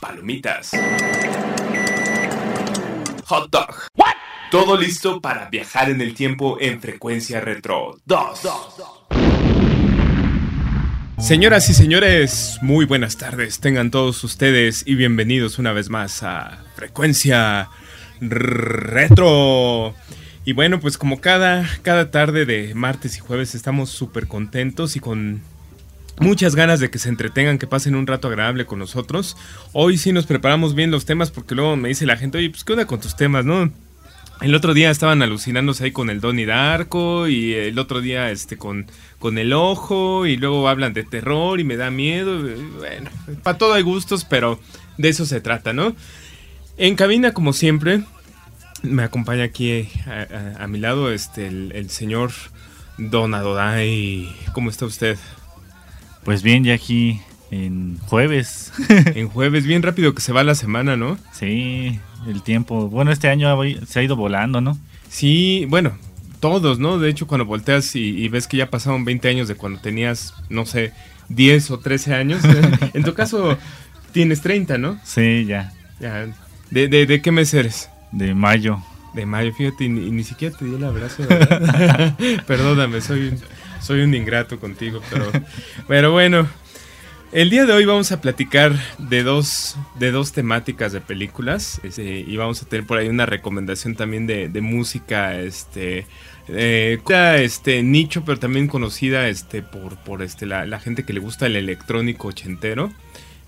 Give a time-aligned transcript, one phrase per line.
[0.00, 0.70] Palomitas.
[3.26, 3.74] Hot dog.
[4.50, 8.40] Todo listo para viajar en el tiempo en frecuencia retro 2.
[11.18, 13.60] Señoras y señores, muy buenas tardes.
[13.60, 17.68] Tengan todos ustedes y bienvenidos una vez más a Frecuencia
[18.20, 19.94] Retro.
[20.46, 25.00] Y bueno, pues como cada, cada tarde de martes y jueves estamos súper contentos y
[25.00, 25.42] con
[26.20, 29.36] muchas ganas de que se entretengan, que pasen un rato agradable con nosotros.
[29.72, 32.62] Hoy sí nos preparamos bien los temas porque luego me dice la gente, oye, pues
[32.62, 33.72] qué onda con tus temas, ¿no?
[34.40, 38.56] El otro día estaban alucinándose ahí con el Donnie Darko y el otro día este
[38.56, 38.86] con,
[39.18, 42.40] con el ojo y luego hablan de terror y me da miedo.
[42.78, 43.10] Bueno,
[43.42, 44.58] para todo hay gustos, pero
[44.96, 45.94] de eso se trata, ¿no?
[46.78, 48.02] En cabina, como siempre,
[48.82, 49.90] me acompaña aquí
[50.58, 52.30] a, mi lado este el, el señor
[52.96, 54.34] Don Adodai.
[54.54, 55.18] ¿Cómo está usted?
[56.24, 58.72] Pues bien, ya aquí en jueves.
[58.88, 61.18] en jueves, bien rápido que se va la semana, ¿no?
[61.32, 62.88] Sí, el tiempo.
[62.88, 64.78] Bueno, este año se ha ido volando, ¿no?
[65.08, 65.96] Sí, bueno,
[66.40, 66.98] todos, ¿no?
[66.98, 70.66] De hecho, cuando volteas y, ves que ya pasaron 20 años de cuando tenías, no
[70.66, 70.92] sé,
[71.28, 72.42] 10 o 13 años.
[72.94, 73.58] en tu caso,
[74.12, 74.98] tienes 30, ¿no?
[75.04, 75.72] Sí, ya.
[76.00, 76.26] ya.
[76.70, 77.90] ¿De, de, qué mes eres?
[78.12, 78.82] De mayo.
[79.14, 81.24] De mayo, fíjate, y ni, siquiera te di el abrazo.
[82.46, 83.32] Perdóname, soy
[83.80, 85.30] soy un ingrato contigo, pero,
[85.88, 86.48] pero bueno.
[87.32, 92.24] El día de hoy vamos a platicar de dos, de dos temáticas de películas este,
[92.26, 96.08] y vamos a tener por ahí una recomendación también de, música este,
[96.48, 96.98] eh,
[97.36, 101.54] este nicho pero también conocida este, por, por este, la, gente que le gusta el
[101.54, 102.90] electrónico ochentero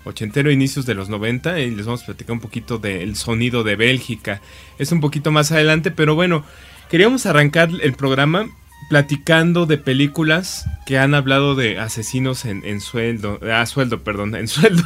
[0.05, 3.75] ochentero inicios de los 90 y les vamos a platicar un poquito del sonido de
[3.75, 4.39] Bélgica
[4.79, 6.45] es un poquito más adelante pero bueno
[6.89, 8.47] queríamos arrancar el programa
[8.89, 14.83] platicando de películas que han hablado de asesinos en, sueldo, ah, sueldo, perdón, en sueldo.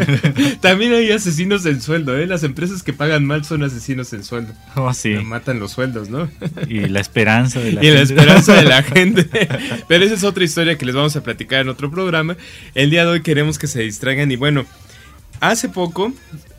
[0.60, 2.26] También hay asesinos en sueldo, ¿eh?
[2.26, 4.52] Las empresas que pagan mal son asesinos en sueldo.
[4.76, 5.14] Oh, sí.
[5.14, 6.28] Matan los sueldos, ¿no?
[6.68, 7.86] y la esperanza de la gente.
[7.90, 9.28] Y la esperanza de la gente.
[9.88, 12.36] Pero esa es otra historia que les vamos a platicar en otro programa.
[12.74, 14.66] El día de hoy queremos que se distraigan y bueno,
[15.40, 16.12] hace poco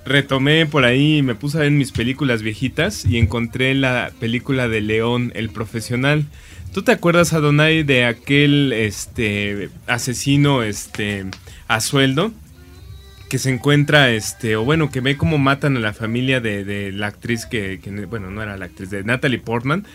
[0.06, 4.82] retomé por ahí, me puse a ver mis películas viejitas y encontré la película de
[4.82, 6.26] León, el profesional.
[6.74, 11.26] ¿Tú te acuerdas, Adonai, de aquel este asesino este
[11.68, 12.32] a sueldo?
[13.30, 17.08] Que se encuentra, este, o bueno, que ve cómo matan a la familia de, la
[17.08, 17.80] actriz que,
[18.10, 19.86] bueno, no era la actriz, de Natalie Portman,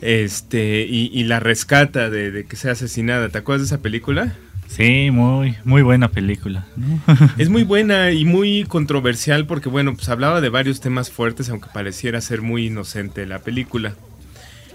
[0.00, 3.28] este, y, la rescata de, que sea asesinada.
[3.28, 4.34] ¿Te acuerdas de esa película?
[4.68, 6.66] Sí, muy, muy buena película.
[7.36, 11.68] Es muy buena y muy controversial porque, bueno, pues hablaba de varios temas fuertes, aunque
[11.74, 13.94] pareciera ser muy inocente la película.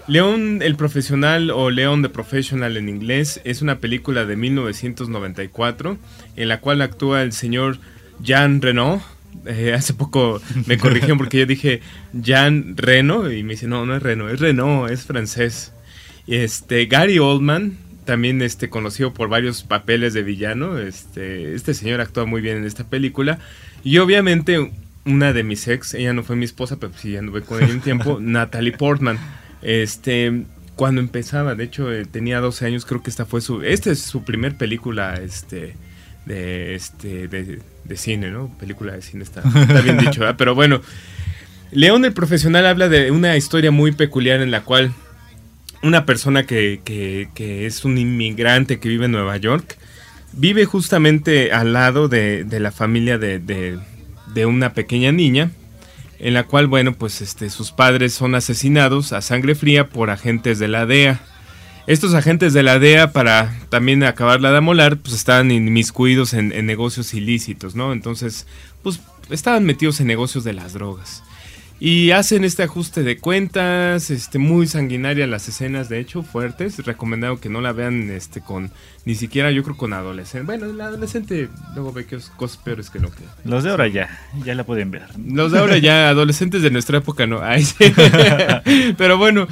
[0.08, 5.98] León el Profesional o León the Professional en inglés es una película de 1994
[6.36, 7.78] en la cual actúa el señor
[8.22, 9.02] Jean Reno.
[9.44, 11.82] Eh, hace poco me corrigieron porque yo dije
[12.14, 15.74] Jean Reno y me dice no, no es Reno, es Renault, es francés.
[16.26, 17.76] Este, Gary Oldman,
[18.06, 22.64] también este, conocido por varios papeles de villano, este, este señor actúa muy bien en
[22.64, 23.40] esta película.
[23.84, 24.72] Y obviamente
[25.04, 27.80] una de mis ex, ella no fue mi esposa, pero sí anduve con ella un
[27.80, 29.18] tiempo, Natalie Portman.
[29.62, 30.44] Este,
[30.76, 34.00] cuando empezaba, de hecho eh, tenía 12 años, creo que esta fue su, esta es
[34.00, 35.74] su primer película, este,
[36.24, 38.56] de, este, de, cine, ¿no?
[38.58, 39.42] Película de cine está,
[39.82, 40.80] bien dicho, pero bueno,
[41.72, 44.92] León el profesional habla de una historia muy peculiar en la cual
[45.82, 49.76] una persona que, que, es un inmigrante que vive en Nueva York,
[50.32, 55.50] vive justamente al lado de, de la familia de, de una pequeña niña
[56.18, 60.58] en la cual, bueno, pues este, sus padres son asesinados a sangre fría por agentes
[60.58, 61.20] de la DEA.
[61.86, 66.66] Estos agentes de la DEA, para también acabarla de amolar, pues estaban inmiscuidos en, en
[66.66, 67.92] negocios ilícitos, ¿no?
[67.92, 68.46] Entonces,
[68.82, 69.00] pues
[69.30, 71.22] estaban metidos en negocios de las drogas.
[71.80, 76.84] Y hacen este ajuste de cuentas, este, muy sanguinaria las escenas, de hecho, fuertes.
[76.84, 78.72] Recomendado que no la vean este, con,
[79.04, 80.44] ni siquiera yo creo con adolescente.
[80.46, 83.22] Bueno, el adolescente luego ve que cosas peores que lo que...
[83.44, 84.08] Los de ahora ya,
[84.44, 85.04] ya la pueden ver.
[85.24, 87.40] Los de ahora ya, adolescentes de nuestra época no.
[88.96, 89.46] Pero bueno,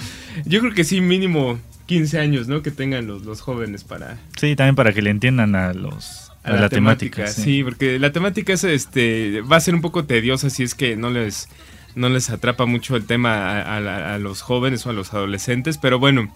[0.44, 2.61] yo creo que sí, mínimo 15 años, ¿no?
[2.61, 4.19] Que tengan los, los jóvenes para...
[4.37, 7.64] Sí, también para que le entiendan a los a, la, temática, sí.
[7.64, 11.11] porque la temática es este va a ser un poco tediosa si es que no
[11.11, 11.49] les
[11.96, 16.31] no les atrapa mucho el tema a, los jóvenes o a los adolescentes, pero bueno,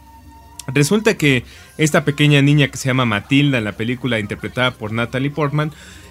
[0.66, 1.44] resulta que
[1.78, 5.70] esta pequeña niña que se llama Matilda en la película interpretada por Natalie Portman,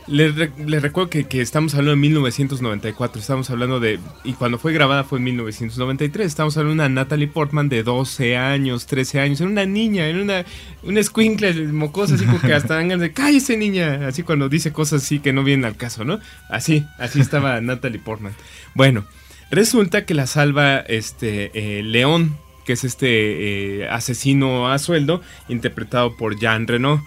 [0.09, 3.99] les, recuerdo que, estamos hablando de 1994, estamos hablando de...
[4.23, 8.37] Y cuando fue grabada fue en 1993, estamos hablando de una Natalie Portman de 12
[8.37, 10.45] años, 13 años, era una niña, era una,
[10.83, 14.07] una escuincla mocosa, así como que hasta dan ganas de ¡cállese niña!
[14.07, 16.19] Así cuando dice cosas así que no vienen al caso, ¿no?
[16.49, 18.33] Así, así estaba Natalie Portman.
[18.73, 19.05] Bueno,
[19.51, 26.15] resulta que la salva este eh, León, que es este eh, asesino a sueldo, interpretado
[26.17, 27.03] por Jean Reno.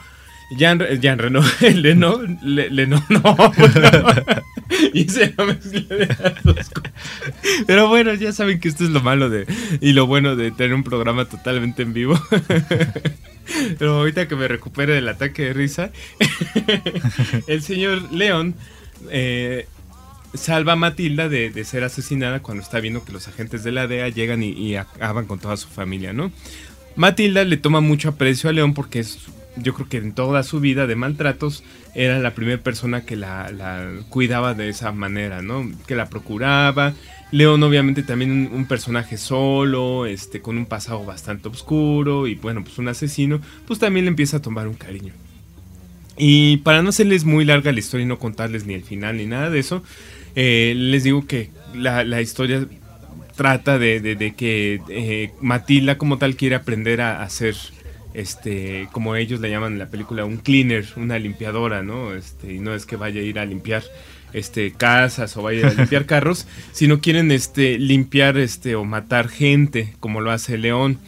[0.59, 3.03] Jean, Jean Reno, Leno, Le, no,
[4.93, 5.35] y se
[7.67, 9.47] Pero bueno, ya saben que esto es lo malo de
[9.81, 12.21] y lo bueno de tener un programa totalmente en vivo.
[13.79, 15.91] Pero ahorita que me recupere del ataque de risa,
[17.47, 18.55] el señor León
[19.11, 19.67] eh,
[20.35, 24.09] salva a Matilda de, ser asesinada cuando está viendo que los agentes de la DEA
[24.09, 26.33] llegan y, acaban con toda su familia, ¿no?
[26.97, 29.19] Matilda le toma mucho aprecio a León porque es,
[29.57, 31.65] yo creo que en toda su vida de maltratos
[31.95, 35.71] era la primera persona que la, cuidaba de esa manera, ¿no?
[35.87, 36.95] Que la procuraba.
[37.31, 42.63] León obviamente también un, un, personaje solo, este, con un pasado bastante oscuro y bueno,
[42.63, 45.15] pues un asesino, pues también le empieza a tomar un cariño.
[46.17, 49.27] Y para no hacerles muy larga la historia y no contarles ni el final ni
[49.27, 49.83] nada de eso,
[50.35, 52.67] eh, les digo que la, historia
[53.37, 57.55] trata de, que eh, Matilda como tal quiere aprender a hacer
[58.15, 62.59] este como ellos le llaman en la película un cleaner una limpiadora no este y
[62.59, 63.83] no es que vaya a ir a limpiar
[64.35, 69.95] este casas o vaya a limpiar carros sino quieren este limpiar este o matar gente
[70.01, 70.99] como lo hace León.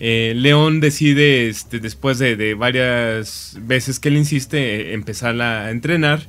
[0.00, 6.20] Eh, León decide este después de, de, varias veces que le insiste empezar a entrenar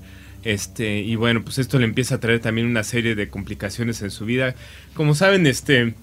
[0.44, 4.12] este, y bueno, pues esto le empieza a traer también una serie de complicaciones en
[4.12, 4.56] su vida.
[4.94, 5.94] Como saben, este,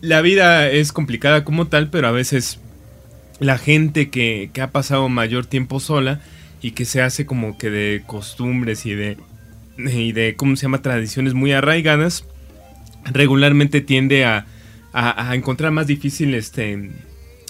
[0.00, 2.58] la vida es complicada como tal, pero a veces
[3.38, 6.20] la gente que, que ha pasado mayor tiempo sola
[6.60, 9.16] y que se hace como que de costumbres y de,
[9.78, 12.24] y de ¿cómo se llama?, tradiciones muy arraigadas,
[13.10, 14.46] regularmente tiende a,
[14.92, 16.90] a, encontrar más difícil este,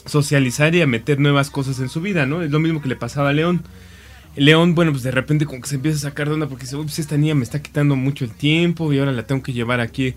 [0.07, 2.43] socializar y a meter nuevas cosas en su vida, ¿no?
[2.43, 3.63] Es lo mismo que le pasaba a León.
[4.35, 6.77] León, bueno, pues de repente como que se empieza a sacar de onda porque dice,
[6.77, 9.81] pues esta niña me está quitando mucho el tiempo y ahora la tengo que llevar
[9.81, 10.15] aquí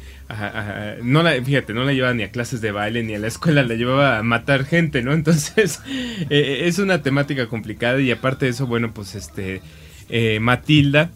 [1.04, 3.64] no la, fíjate, no la llevaba ni a clases de baile ni a la escuela,
[3.64, 5.14] la llevaba a matar gente, ¿no?
[5.14, 5.82] Entonces,
[6.30, 9.62] eh, es una temática complicada y aparte de eso, bueno, pues este,
[10.10, 11.12] eh, Matilda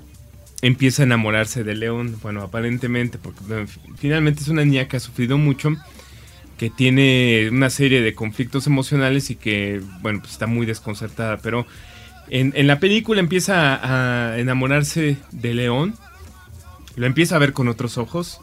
[0.62, 3.66] empieza a enamorarse de León, bueno, aparentemente, porque
[3.98, 5.76] finalmente es una niña que ha sufrido mucho
[6.58, 11.66] que tiene una serie de conflictos emocionales y que, bueno, pues está muy desconcertada, pero
[12.30, 13.80] en, la película empieza
[14.32, 15.96] a, enamorarse de León,
[16.96, 18.42] lo empieza a ver con otros ojos,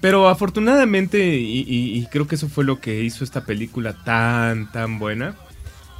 [0.00, 5.36] pero afortunadamente, y, creo que eso fue lo que hizo esta película tan, tan buena,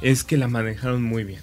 [0.01, 1.41] es que la manejaron muy bien.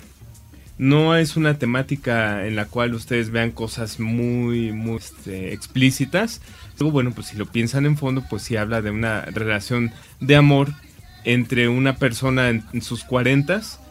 [0.78, 6.40] No es una temática en la cual ustedes vean cosas muy, muy este, explícitas.
[6.78, 10.36] Luego, bueno, pues si lo piensan en fondo, pues sí habla de una relación de
[10.36, 10.72] amor
[11.24, 13.81] entre una persona en, en sus cuarentas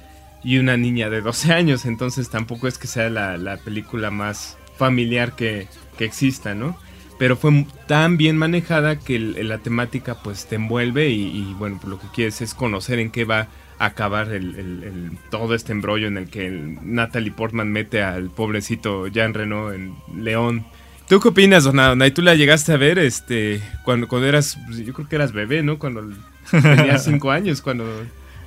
[0.43, 5.35] y una niña de 12 años, entonces tampoco es que sea la, película más familiar
[5.35, 5.67] que,
[5.99, 6.75] exista, ¿no?
[7.19, 11.99] Pero fue tan bien manejada que la temática pues te envuelve y, bueno, pues lo
[11.99, 16.27] que quieres es conocer en qué va a acabar el, todo este embrollo en el
[16.27, 16.49] que
[16.81, 20.65] Natalie Portman mete al pobrecito Jean Reno en León.
[21.07, 22.03] ¿Tú qué opinas, Donado?
[22.03, 25.33] ¿Y tú la llegaste a ver este cuando, cuando eras, pues, yo creo que eras
[25.33, 25.77] bebé, ¿no?
[25.77, 26.09] Cuando
[26.49, 27.85] tenías 5 años, cuando...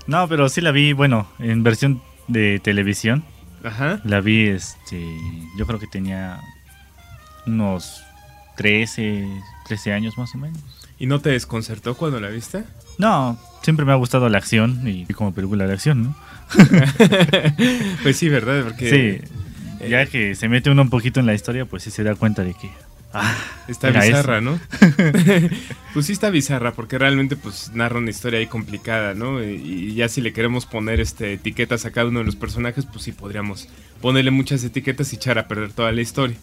[0.07, 3.25] No, pero sí la vi, bueno, en versión de televisión.
[3.63, 4.01] Ajá.
[4.05, 5.03] La vi, este,
[5.57, 6.41] yo creo que tenía
[7.47, 8.03] unos
[8.57, 9.27] 13,
[9.67, 10.59] 13 años más o menos.
[10.99, 12.65] ¿Y no te desconcertó cuando la viste?
[12.99, 16.17] No, siempre me ha gustado la acción y como película de acción, ¿no?
[18.03, 18.63] pues sí, ¿verdad?
[18.65, 19.21] Porque
[19.81, 22.15] sí, ya que se mete uno un poquito en la historia, pues sí se da
[22.15, 22.71] cuenta de que
[23.16, 23.37] Ah,
[23.68, 24.59] está bizarra, ¿no?
[25.94, 29.42] pues sí está bizarra, porque realmente pues narra una historia ahí complicada, ¿no?
[29.42, 33.04] Y, ya si le queremos poner este etiquetas a cada uno de los personajes, pues
[33.04, 33.68] sí podríamos
[34.00, 36.37] ponerle muchas etiquetas y echar a perder toda la historia.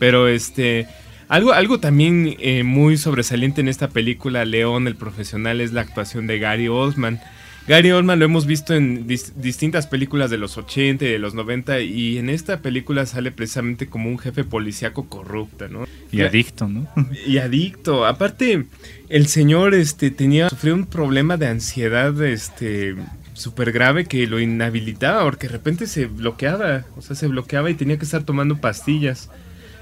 [0.00, 0.88] Pero este.
[1.28, 6.26] Algo, algo también eh, muy sobresaliente en esta película, León el profesional, es la actuación
[6.26, 7.20] de Gary Oldman.
[7.68, 11.80] Gary Oldman lo hemos visto en distintas películas de los 80 y de los 90
[11.80, 15.84] y en esta película sale precisamente como un jefe policíaco corrupto, ¿no?
[16.10, 16.88] Y adicto, ¿no?
[17.26, 18.06] Y adicto.
[18.06, 18.64] Aparte,
[19.10, 22.96] el señor este tenía sufrió un problema de ansiedad este
[23.34, 27.74] súper grave que lo inhabilitaba porque de repente se bloqueaba, o sea, se bloqueaba y
[27.74, 29.28] tenía que estar tomando pastillas.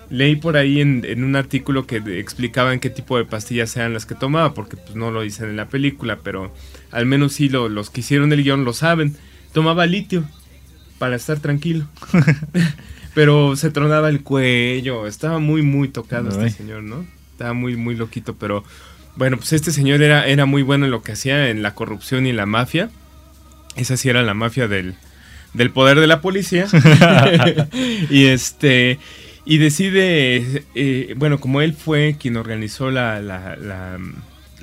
[0.09, 4.15] Leí por ahí en, un artículo que explicaban qué tipo de pastillas eran las que
[4.15, 6.53] tomaba, porque pues no lo dicen en la película, pero
[6.93, 9.17] al menos sí lo, los que hicieron el guion lo saben.
[9.53, 10.25] Tomaba litio
[10.99, 11.87] para estar tranquilo.
[13.15, 17.07] pero se tronaba el cuello, estaba muy, muy tocado este señor, ¿no?
[17.33, 18.63] Estaba muy, muy loquito, pero
[19.17, 22.27] bueno, pues este señor era, era muy bueno en lo que hacía en la corrupción
[22.27, 22.91] y la mafia.
[23.75, 24.97] Esa sí era la mafia del,
[25.55, 26.67] del poder de la policía.
[28.11, 28.99] y este
[29.47, 33.57] y decide, eh, bueno, como él fue quien organizó la, la,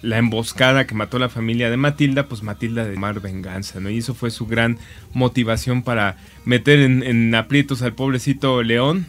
[0.01, 3.89] la, emboscada que mató a la familia de Matilda, pues Matilda de mar venganza, ¿no?
[3.89, 4.77] Y eso fue su gran
[5.13, 9.05] motivación para meter en, en aprietos al pobrecito León,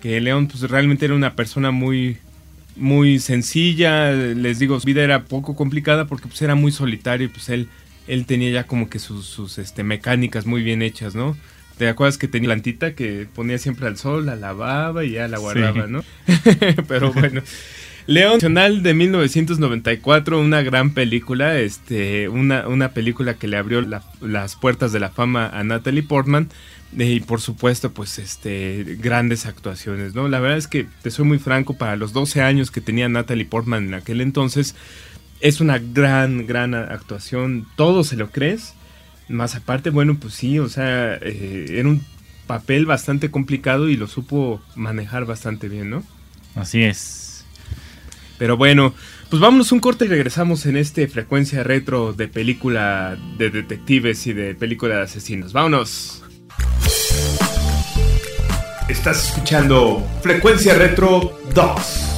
[0.00, 2.16] que León pues realmente era una persona muy,
[2.76, 7.30] muy sencilla, les digo, su vida era poco complicada porque pues era muy solitario y
[7.30, 7.68] pues él,
[8.06, 11.36] él tenía ya como que sus, sus este, mecánicas muy bien hechas, ¿no?
[11.78, 15.38] ¿Te acuerdas que tenía plantita que ponía siempre al sol, la lavaba y ya la
[15.38, 16.04] guardaba, ¿no?
[16.88, 17.42] Pero bueno.
[18.08, 23.84] León Nacional de 1994, una gran película, este, una, una película que le abrió
[24.22, 26.48] las puertas de la fama a Natalie Portman
[26.96, 30.26] y por supuesto, pues, este, grandes actuaciones, ¿no?
[30.28, 33.44] La verdad es que, te soy muy franco, para los 12 años que tenía Natalie
[33.44, 34.74] Portman en aquel entonces,
[35.40, 38.74] es una gran, gran actuación, todo se lo crees,
[39.28, 42.04] más aparte, bueno, pues sí, o sea, eh, era un
[42.46, 46.02] papel bastante complicado y lo supo manejar bastante bien, ¿no?
[46.54, 47.44] Así es.
[48.38, 48.94] Pero bueno,
[49.30, 54.32] pues vámonos un corte y regresamos en este frecuencia retro de película de detectives y
[54.32, 55.52] de película de asesinos.
[55.52, 56.22] Vámonos.
[58.88, 62.17] Estás escuchando Frecuencia Retro 2.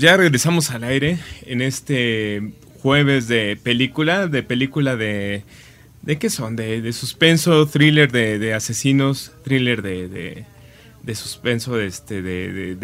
[0.00, 5.44] Ya regresamos al aire en este jueves de película, de película de...
[6.00, 6.56] ¿De qué son?
[6.56, 10.46] De, suspenso, thriller de, asesinos, thriller de,
[11.02, 12.76] de, suspenso, este, de,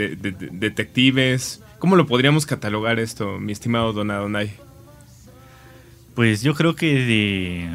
[0.52, 4.52] detectives, ¿Cómo lo podríamos catalogar esto, mi estimado Don Adonai?
[6.14, 7.70] Pues yo creo que de...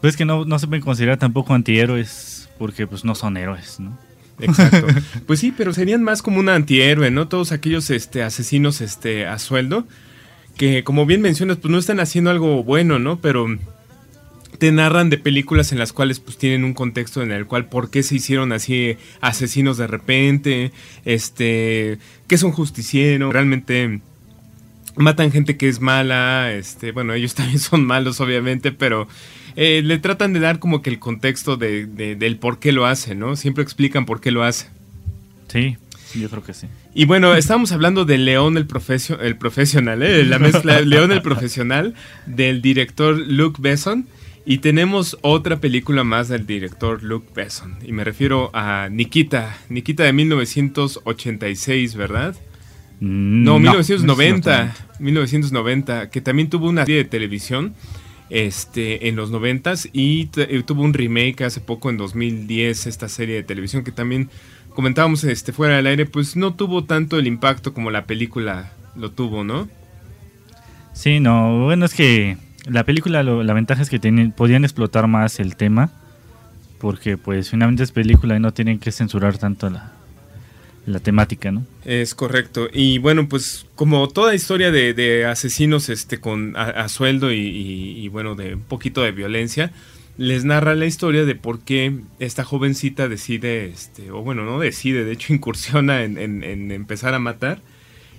[0.00, 3.98] Pues que no, no se pueden considerar tampoco antihéroes porque pues no son héroes, ¿no?
[4.40, 4.86] Exacto.
[5.26, 7.28] Pues sí, pero serían más como un antihéroe, ¿no?
[7.28, 9.86] Todos aquellos este, asesinos este, a sueldo
[10.60, 13.18] que como bien mencionas, pues no están haciendo algo bueno, ¿no?
[13.20, 13.46] Pero
[14.58, 17.90] te narran de películas en las cuales pues tienen un contexto en el cual por
[17.90, 20.72] qué se hicieron así asesinos de repente,
[21.06, 24.02] este, que es un justiciero, realmente
[24.96, 29.08] matan gente que es mala, este, bueno, ellos también son malos obviamente, pero
[29.56, 33.14] eh, le tratan de dar como que el contexto de, del por qué lo hace,
[33.14, 33.36] ¿no?
[33.36, 34.68] Siempre explican por qué lo hace.
[35.48, 35.76] Sí,
[36.14, 36.66] yo creo que sí.
[36.94, 38.66] Y bueno, estábamos hablando de León el,
[39.20, 40.24] el profesional, ¿eh?
[40.24, 41.94] la mezcla León el profesional
[42.26, 44.06] del director Luke Besson.
[44.46, 47.76] Y tenemos otra película más del director Luke Besson.
[47.86, 49.56] Y me refiero a Nikita.
[49.68, 52.34] Nikita de 1986, ¿verdad?
[53.00, 54.74] Mm, no, 1990.
[54.98, 56.10] 1990.
[56.10, 57.74] Que también tuvo una serie de televisión
[58.30, 62.86] este, en los 90 y eh, tuvo un remake hace poco en 2010.
[62.86, 64.30] Esta serie de televisión que también
[64.74, 66.06] comentábamos este, fuera del aire.
[66.06, 69.68] Pues no tuvo tanto el impacto como la película lo tuvo, ¿no?
[70.92, 71.64] Sí, no.
[71.64, 73.98] Bueno, es que la película, la ventaja es que
[74.36, 75.90] podían explotar más el tema,
[76.78, 79.92] porque pues finalmente es película y no tienen que censurar tanto la,
[80.92, 81.66] la temática, ¿no?
[81.84, 82.68] Es correcto.
[82.72, 88.54] Y bueno, pues como toda historia de, asesinos este, con a, sueldo y, bueno, de
[88.54, 89.72] un poquito de violencia,
[90.16, 95.04] les narra la historia de por qué esta jovencita decide, este, o bueno, no decide,
[95.04, 97.60] de hecho incursiona en, en empezar a matar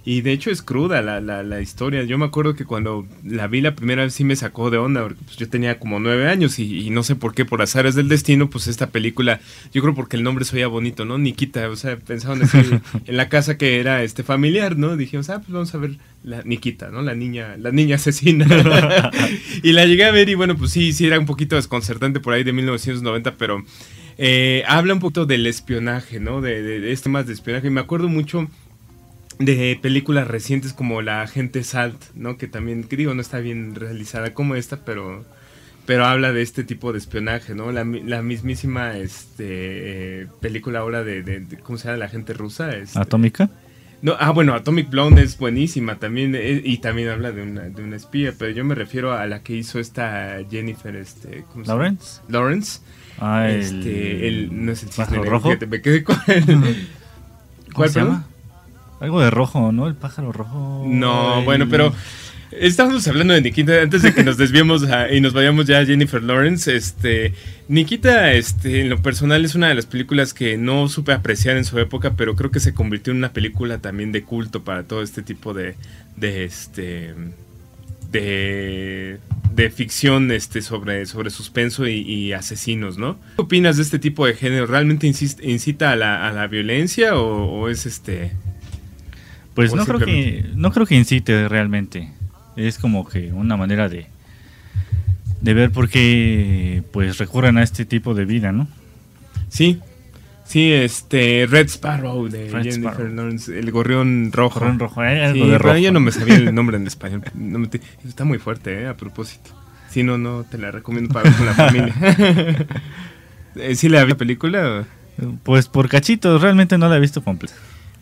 [0.04, 2.04] y de hecho es cruda la, la, historia.
[2.04, 5.04] Yo me acuerdo que cuando la vi la primera vez sí me sacó de onda,
[5.04, 8.10] porque pues, yo tenía como nueve años y, no sé por qué, por azares del
[8.10, 9.40] destino, pues esta película,
[9.74, 11.20] yo creo porque el nombre se oía bonito, ¿no?
[11.20, 14.98] Nikita, o sea, pensaban en, en la casa que era este familiar, ¿no?
[14.98, 17.02] Dijimos, ah, pues vamos a ver la Nikita, ¿no?
[17.02, 18.46] La niña, la niña asesina.
[19.64, 22.34] y la llegué a ver y bueno, pues sí, sí era un poquito desconcertante por
[22.34, 23.64] ahí de 1990, pero
[24.18, 26.42] eh, habla un poquito del espionaje, ¿no?
[26.42, 27.70] De, de, de este más de espionaje.
[27.70, 28.48] Me acuerdo mucho
[29.40, 32.38] de películas recientes como La Agente Salt, ¿no?
[32.38, 35.26] Que también, que digo, no está bien realizada como esta, pero
[35.86, 37.72] pero habla de este tipo de espionaje, ¿no?
[37.72, 41.98] La, mismísima este, película ahora de, ¿cómo se llama?
[41.98, 42.72] La gente rusa.
[42.72, 43.50] Este, ¿Atómica?
[44.02, 47.84] No, ah, bueno, Atomic Blonde es buenísima también eh, y también habla de una, de
[47.84, 51.72] una espía, pero yo me refiero a la que hizo esta Jennifer, este, ¿cómo se
[51.72, 52.22] Lawrence.
[52.28, 52.80] Lawrence.
[53.20, 55.52] Ah, este, el, no es el cisne rojo.
[55.68, 56.88] me quedé con el,
[57.74, 58.26] ¿Cuál se llama?
[59.02, 59.88] Algo de rojo, ¿no?
[59.88, 60.86] El pájaro rojo.
[60.86, 61.92] No, bueno, pero
[62.52, 66.22] estamos hablando de Nikita antes de que nos desviemos y nos vayamos ya a Jennifer
[66.22, 66.76] Lawrence.
[66.76, 67.34] Este,
[67.68, 71.66] Nikita, este, en lo personal es una de las películas que no supe apreciar en
[71.66, 75.02] su época, pero creo que se convirtió en una película también de culto para todo
[75.02, 75.74] este tipo de,
[76.16, 77.16] de este,
[78.12, 79.18] de,
[79.56, 83.18] de ficción, este, sobre, sobre suspenso y, asesinos, ¿no?
[83.36, 84.68] ¿Qué opinas de este tipo de género?
[84.68, 88.34] ¿Realmente incita a la, a la violencia o, o es este
[89.54, 92.12] pues no creo que no creo que incite realmente.
[92.56, 94.08] Es como que una manera de
[95.42, 98.68] de ver por qué pues recurren a este tipo de vida, ¿no?
[99.50, 99.80] Sí.
[100.46, 104.60] Sí, este Red Sparrow de Jennifer Lawrence, el gorrión rojo.
[104.60, 105.24] Gorrión rojo, ¿eh?
[105.24, 105.78] algo de rojo.
[105.78, 107.24] ya no me sabía el nombre en español.
[108.06, 108.88] está muy fuerte, ¿eh?
[108.88, 109.52] A propósito.
[109.90, 111.96] Si no, no te la recomiendo para con la familia.
[113.54, 114.86] Eh, ¿Sí la vi la película?
[115.44, 117.54] Pues por cachitos, realmente no la he visto completa.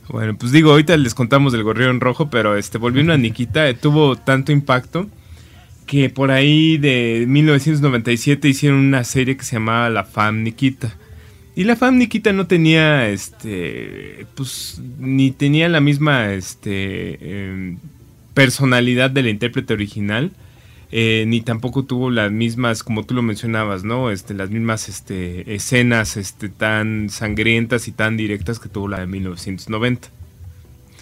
[0.09, 4.15] Bueno, pues digo, ahorita les contamos del gorrión rojo, pero este volviendo a Nikita, tuvo
[4.15, 5.07] tanto impacto
[5.85, 10.95] que por ahí de 1997 hicieron una serie que se llamaba La Fam Nikita.
[11.55, 17.77] Y la Fam Nikita no tenía, este, pues, ni tenía la misma, este, em,
[18.33, 20.31] personalidad de la intérprete original.
[20.91, 24.09] Eh, ni tampoco tuvo las mismas, como tú lo mencionabas, ¿no?
[24.09, 29.07] Este, las mismas este, escenas este, tan sangrientas y tan directas que tuvo la de
[29.07, 30.09] 1990.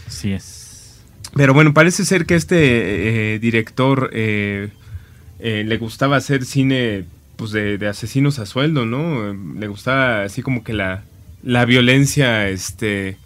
[0.05, 1.01] Así es.
[1.35, 4.69] Pero bueno, parece ser que este eh, director eh,
[5.39, 7.05] le gustaba hacer cine
[7.37, 9.33] pues de, de, asesinos a sueldo, ¿no?
[9.33, 11.03] Le gustaba así como que la,
[11.43, 13.17] la violencia, este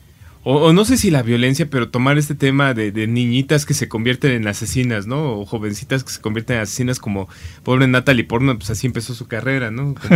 [0.43, 4.32] o, no sé si la violencia, pero tomar este tema de, niñitas que se convierten
[4.32, 5.39] en asesinas, ¿no?
[5.39, 7.30] O jovencitas que se convierten en asesinas como
[7.63, 9.93] pobre Natalie Portman, pues así empezó su carrera, ¿no?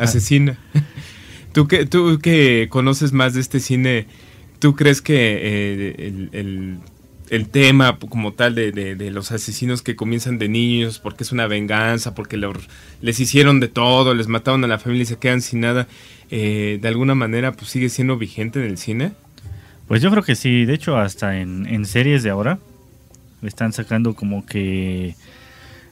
[0.00, 0.58] asesina.
[1.52, 4.06] ¿Tú que, tú que conoces más de este cine,
[4.58, 6.28] ¿tú crees que eh,
[7.30, 12.14] el, tema como tal de, los asesinos que comienzan de niños porque es una venganza,
[12.14, 12.38] porque
[13.00, 15.88] les hicieron de todo, les mataron a la familia y se quedan sin nada,
[16.30, 19.12] eh, de alguna manera pues sigue siendo vigente en el cine?
[19.90, 22.60] Pues yo creo que sí, de hecho hasta en, series de ahora
[23.42, 25.16] están sacando como que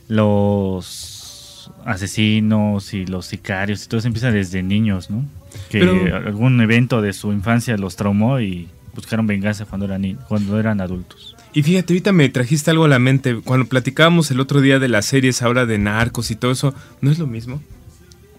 [0.06, 5.24] los asesinos y los sicarios y todo eso empieza desde niños, ¿no?
[5.68, 10.80] Que algún evento de su infancia los traumó y buscaron venganza cuando eran, cuando eran
[10.80, 11.34] adultos.
[11.52, 13.40] Y fíjate, ahorita me trajiste algo a la mente.
[13.44, 17.10] Cuando platicábamos el otro día de las series ahora de narcos y todo eso, ¿no
[17.10, 17.60] es lo mismo?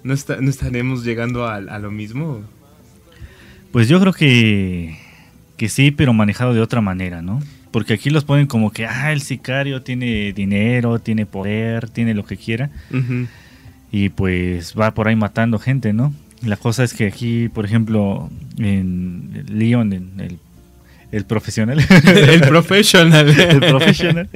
[0.03, 2.43] ¿No, está, no estaremos llegando a, a lo mismo?
[3.73, 5.08] Pues yo creo que,
[5.59, 7.41] que sí, pero manejado de otra manera, ¿no?
[7.71, 12.23] Porque aquí los ponen como que, ah, el sicario tiene dinero, tiene poder, tiene lo
[12.23, 12.69] que quiera.
[13.91, 16.13] Y pues va por ahí matando gente, ¿no?
[16.41, 20.39] La cosa es que aquí, por ejemplo, en Leon, en el,
[21.11, 23.29] el profesional, el professional.
[23.29, 24.29] el profesional,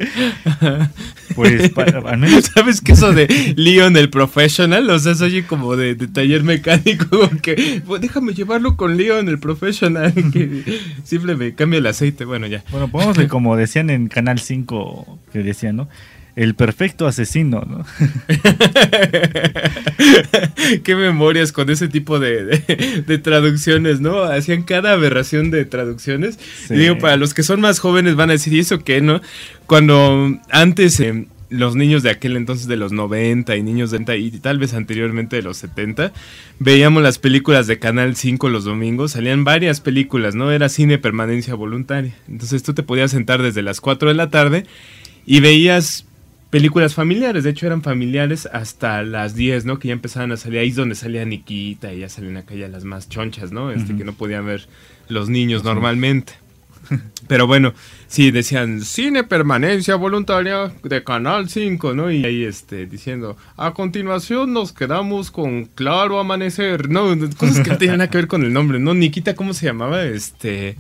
[1.36, 4.90] pues pa- al menos ¿Sabes que eso de Leon el professional?
[4.90, 9.28] O sea, se oye como de, de taller mecánico, que "Pues déjame llevarlo con Leon
[9.30, 12.26] el professional, que siempre me cambia el aceite.
[12.26, 12.64] Bueno, ya.
[12.72, 15.90] Bueno, pongamos que como decían en Canal 5, que decían, ¿no?
[16.36, 17.86] El perfecto asesino, ¿no?
[20.84, 24.24] Qué memorias con ese tipo de, de- de traducciones, ¿no?
[24.24, 26.40] Hacían cada aberración de traducciones.
[26.68, 26.74] Sí.
[26.74, 29.22] Y digo, para los que son más jóvenes van a decir, ¿y eso qué, no?
[29.68, 34.16] Cuando antes eh, los niños de aquel entonces de los 90 y niños de 90
[34.16, 36.12] y tal vez anteriormente de los 70,
[36.60, 40.52] veíamos las películas de Canal 5 los domingos, salían varias películas, ¿no?
[40.52, 42.16] Era cine permanencia voluntaria.
[42.28, 44.66] Entonces tú te podías sentar desde las 4 de la tarde
[45.28, 46.06] y veías
[46.54, 49.80] películas familiares, de hecho eran familiares hasta las 10, ¿no?
[49.80, 52.68] Que ya empezaban a salir, ahí es donde salía Nikita y ya salían acá ya
[52.68, 53.72] las más chonchas, ¿no?
[53.72, 53.98] Este Ujú.
[53.98, 54.68] que no podían ver
[55.10, 56.34] los niños normalmente.
[57.28, 57.74] Pero bueno,
[58.06, 62.12] sí, decían cine permanencia voluntaria de Canal 5, ¿no?
[62.12, 67.18] Y ahí este, diciendo, a continuación nos quedamos con Claro Amanecer, ¿no?
[67.36, 68.94] Cosas que no tenían nada que ver con el nombre, ¿no?
[68.94, 70.04] Nikita, ¿cómo se llamaba?
[70.04, 70.78] Este...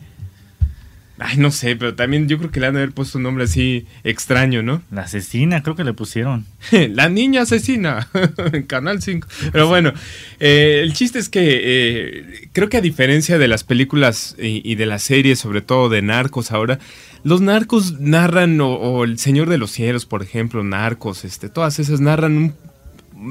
[1.19, 3.43] Ay, no sé, pero también yo creo que le han de haber puesto un nombre
[3.43, 4.81] así extraño, ¿no?
[4.91, 6.45] La asesina, creo que le pusieron.
[6.71, 8.07] La niña asesina
[8.51, 9.27] en Canal 5.
[9.51, 9.93] Pero bueno,
[10.39, 14.73] eh, el chiste es que eh, creo que a diferencia de las películas y, y
[14.73, 16.79] de las series, sobre todo de narcos ahora,
[17.23, 21.77] los narcos narran, o, o El Señor de los Cielos, por ejemplo, narcos, este, todas
[21.77, 22.55] esas narran un-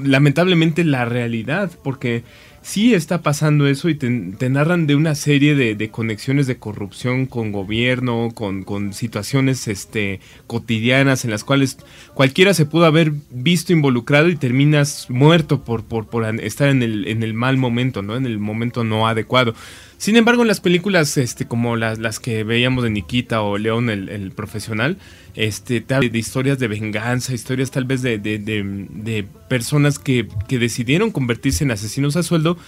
[0.08, 2.22] lamentablemente la realidad, porque
[2.62, 4.08] sí está pasando eso y te,
[4.48, 10.20] narran de una serie de, de conexiones de corrupción con gobierno, con, con situaciones este,
[10.46, 11.78] cotidianas en las cuales
[12.14, 17.08] cualquiera se pudo haber visto involucrado y terminas muerto por, por, por estar en el,
[17.08, 18.16] en el mal momento, ¿no?
[18.16, 19.54] En el momento no adecuado.
[20.02, 23.88] Sin embargo, en las películas este, como las, las que veíamos de Nikita o León
[23.88, 24.96] el, el profesional,
[25.36, 30.26] este, te de historias de venganza, historias tal vez de, de, de- de personas que,
[30.48, 32.58] que decidieron convertirse en asesinos a sueldo,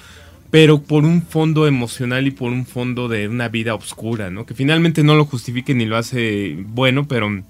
[0.53, 4.47] pero por un fondo emocional y por un fondo de una vida oscura, ¿no?
[4.47, 7.43] Que finalmente no lo justifique ni lo hace bueno, pero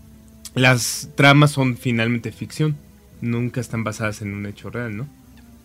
[0.55, 2.75] las tramas son finalmente ficción.
[3.21, 5.07] Nunca están basadas en un hecho real, ¿no?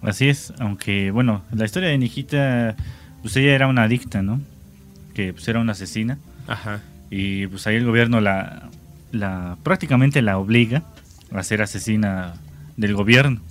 [0.01, 2.75] Así es, aunque, bueno, la historia de Nikita,
[3.21, 4.41] pues ella era una adicta, ¿no?
[5.13, 6.17] Que pues era una asesina.
[6.47, 6.81] Ajá.
[7.09, 8.69] Y pues ahí el gobierno la,
[9.11, 10.83] la prácticamente la obliga
[11.33, 12.35] a ser asesina
[12.77, 13.41] del gobierno.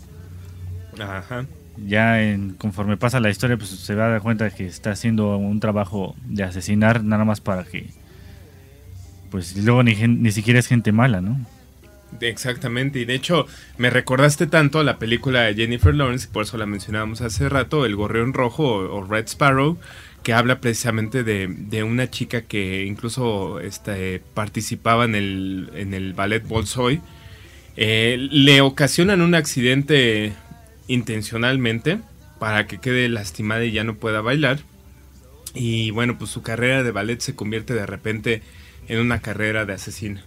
[1.00, 1.46] Ajá.
[1.86, 5.36] Ya en, conforme pasa la historia, pues se va a dar cuenta que está haciendo
[5.36, 7.90] un trabajo de asesinar nada más para que,
[9.30, 11.38] pues luego ni, ni siquiera es gente mala, ¿no?
[12.20, 16.44] Exactamente, y de hecho me recordaste tanto a la película de Jennifer Lawrence, y por
[16.44, 19.78] eso la mencionábamos hace rato, El Gorrión Rojo o, Red Sparrow,
[20.22, 26.12] que habla precisamente de, de una chica que incluso este, participaba en el, en el
[26.14, 27.00] ballet Bolshoi.
[27.76, 30.32] Eh, le ocasionan un accidente
[30.88, 32.00] intencionalmente
[32.40, 34.58] para que quede lastimada y ya no pueda bailar.
[35.54, 38.42] Y bueno, pues su carrera de ballet se convierte de repente
[38.88, 40.24] en una carrera de asesina.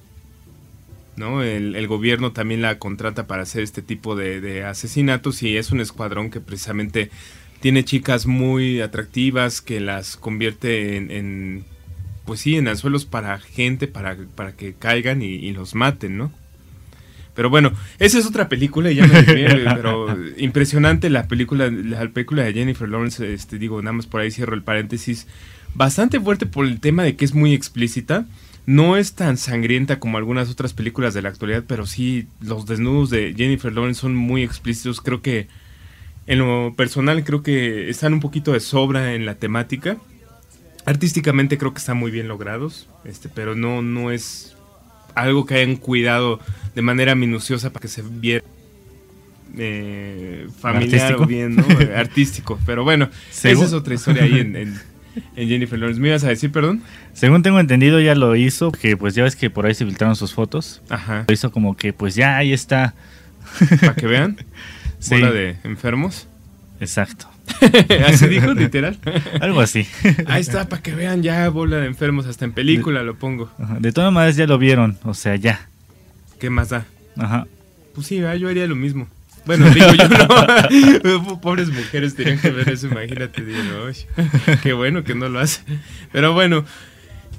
[1.16, 1.44] ¿No?
[1.44, 5.72] El, el gobierno también la contrata para hacer este tipo de, de asesinatos y es
[5.72, 7.10] un escuadrón que precisamente
[7.60, 11.66] tiene chicas muy atractivas que las convierte en, en,
[12.26, 16.32] pues sí, en anzuelos para gente, para, para que caigan y, y los maten, ¿no?
[17.34, 22.08] Pero bueno, esa es otra película y ya me desvié, pero impresionante la película, la
[22.10, 25.28] película de Jennifer Lawrence, este, digo, nada más por ahí cierro el paréntesis,
[25.74, 28.26] bastante fuerte por el tema de que es muy explícita,
[28.66, 33.10] no es tan sangrienta como algunas otras películas de la actualidad, pero sí los desnudos
[33.10, 35.48] de Jennifer Lawrence son muy explícitos, creo que
[36.28, 39.98] en lo personal creo que están un poquito de sobra en la temática.
[40.86, 44.56] Artísticamente creo que están muy bien logrados, este, pero no, no es
[45.16, 46.40] algo que hayan cuidado
[46.76, 48.44] de manera minuciosa para que se viera
[49.58, 51.24] eh, familiar ¿Artístico?
[51.24, 51.66] o bien, ¿no?
[51.96, 52.60] Artístico.
[52.66, 54.91] Pero bueno, Según- esa es otra historia ahí en, en-
[55.36, 56.00] en Jennifer Lawrence.
[56.02, 56.82] ¿Me ibas a decir, perdón?
[57.14, 60.16] Según tengo entendido, ya lo hizo, que pues ya ves que por ahí se filtraron
[60.16, 60.82] sus fotos.
[60.90, 61.26] Ajá.
[61.28, 62.94] Lo hizo como que pues ya ahí está.
[63.82, 64.38] Para que vean.
[65.00, 65.16] Sí.
[65.16, 66.28] Bola de enfermos.
[66.80, 67.28] Exacto.
[68.08, 69.00] así dijo, literal.
[69.42, 69.88] Algo así.
[70.28, 73.50] Ahí está, para que vean ya, bola de enfermos, hasta en película lo pongo.
[73.80, 75.68] De todas maneras ya lo vieron, o sea, ya.
[76.40, 76.86] ¿Qué más da?
[77.18, 77.48] Ajá.
[77.96, 79.08] Pues sí, yo haría lo mismo.
[79.46, 81.40] Bueno, digo yo no.
[81.42, 83.44] Pobres mujeres tenían que ver eso, imagínate.
[84.62, 85.62] Qué bueno que no lo hace.
[86.12, 86.66] Pero bueno,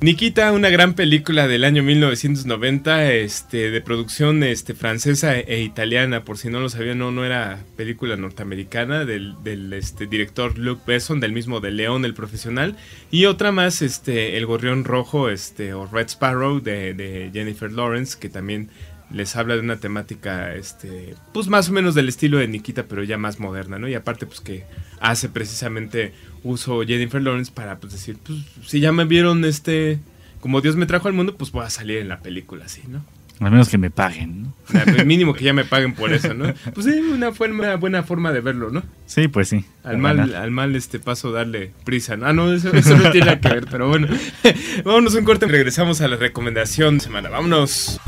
[0.03, 6.39] Nikita, una gran película del año 1990, este, de producción este, francesa e, italiana, por
[6.39, 11.21] si no lo sabían, no, no era película norteamericana, del, del este, director Luc Besson,
[11.21, 12.77] del mismo de León, el profesional,
[13.13, 18.19] y otra más, este, El Gorrión Rojo, este, o Red Sparrow, de, de Jennifer Lawrence,
[18.19, 18.71] que también
[19.13, 23.03] les habla de una temática, este, pues más o menos del estilo de Nikita, pero
[23.05, 23.89] ya más moderna, ¿no?
[23.89, 24.65] Y aparte, pues que
[25.01, 29.99] hace precisamente uso Jennifer Lawrence para, pues decir, pues si ya me vieron, este,
[30.41, 33.05] como Dios me trajo al mundo, pues voy a salir en la película, así, ¿no?
[33.41, 34.55] Al menos que me paguen, ¿no?
[34.97, 36.55] El mínimo que ya me paguen por eso, ¿no?
[36.75, 37.31] Pues sí, una,
[37.77, 38.85] buena forma de verlo, ¿no?
[39.07, 39.65] Sí, pues sí.
[39.83, 42.17] Al mal, al mal este paso darle prisa.
[42.23, 44.07] Ah, no, eso, eso no tiene nada que ver, pero bueno.
[44.85, 47.31] Vámonos un corte regresamos a la recomendación de semana.
[47.31, 48.01] Vámonos.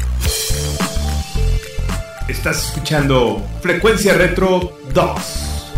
[2.28, 5.74] Estás escuchando Frecuencia Retro 2.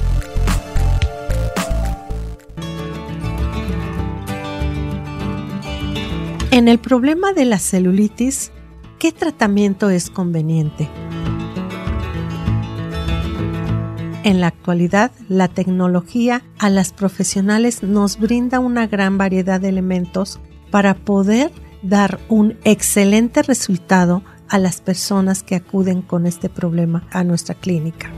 [6.53, 8.53] En el problema de la celulitis,
[9.01, 10.89] ¿qué tratamiento es conveniente?
[14.23, 20.39] En la actualidad, la tecnología a las profesionales nos brinda una gran variedad de elementos
[20.71, 21.51] para poder
[21.83, 28.11] dar un excelente resultado a las personas que acuden con este problema a nuestra clínica.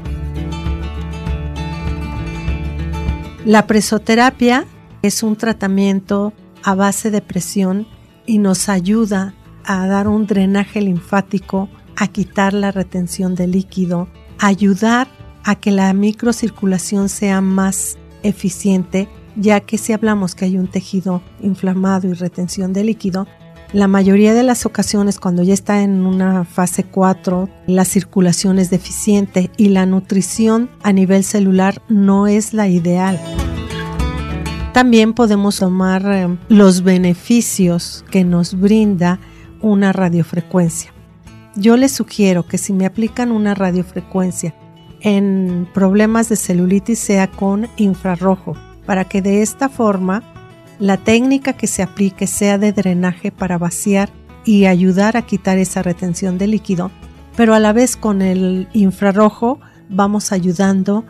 [3.45, 4.67] La presoterapia
[5.03, 7.87] es un tratamiento a base de presión
[8.27, 15.09] y nos ayuda a dar un drenaje linfático, a quitar la retención de líquido, ayudar
[15.45, 21.23] a que la microcirculación sea más eficiente, ya que si hablamos que hay un tejido
[21.41, 23.27] inflamado y retención de líquido,
[23.73, 28.71] la mayoría de las ocasiones cuando ya está en una fase 4, la circulación es
[28.71, 33.21] deficiente y la nutrición a nivel celular no es la ideal.
[34.73, 39.19] También podemos tomar eh, los beneficios que nos brinda
[39.61, 40.93] una radiofrecuencia.
[41.55, 44.55] Yo les sugiero que si me aplican una radiofrecuencia
[45.01, 48.55] en problemas de celulitis sea con infrarrojo,
[48.87, 50.23] para que de esta forma
[50.79, 54.11] la técnica que se aplique sea de drenaje para vaciar
[54.45, 56.91] y ayudar a quitar esa retención de líquido,
[57.37, 61.05] pero a la vez con el infrarrojo vamos ayudando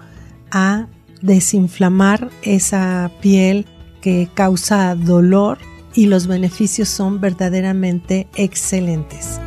[0.50, 0.86] a
[1.22, 3.66] desinflamar esa piel
[4.00, 5.58] que causa dolor
[5.94, 9.40] y los beneficios son verdaderamente excelentes.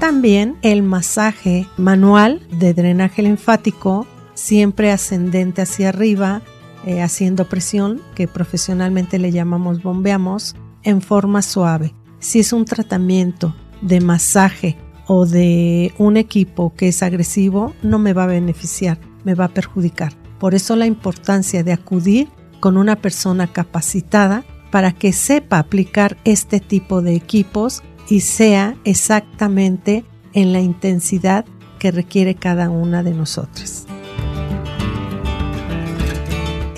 [0.00, 6.42] También el masaje manual de drenaje linfático, siempre ascendente hacia arriba,
[6.86, 11.94] eh, haciendo presión, que profesionalmente le llamamos bombeamos, en forma suave.
[12.18, 18.12] Si es un tratamiento de masaje o de un equipo que es agresivo, no me
[18.12, 20.12] va a beneficiar, me va a perjudicar.
[20.38, 22.28] Por eso la importancia de acudir
[22.60, 30.04] con una persona capacitada para que sepa aplicar este tipo de equipos y sea exactamente
[30.32, 31.44] en la intensidad
[31.78, 33.86] que requiere cada una de nosotras.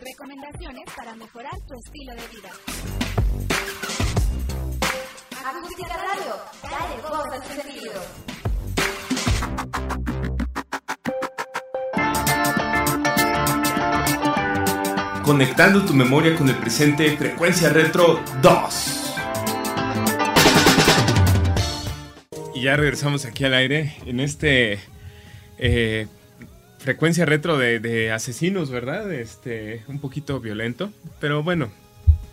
[0.00, 2.50] Recomendaciones para mejorar tu estilo de vida.
[5.44, 7.92] Acústica Radio, dale voz a tu sentido.
[15.24, 19.14] Conectando tu memoria con el presente, Frecuencia Retro 2.
[22.54, 24.80] Y ya regresamos aquí al aire en este
[25.58, 26.06] eh,
[26.78, 29.12] frecuencia retro de, asesinos, ¿verdad?
[29.12, 31.70] Este, un poquito violento, pero bueno,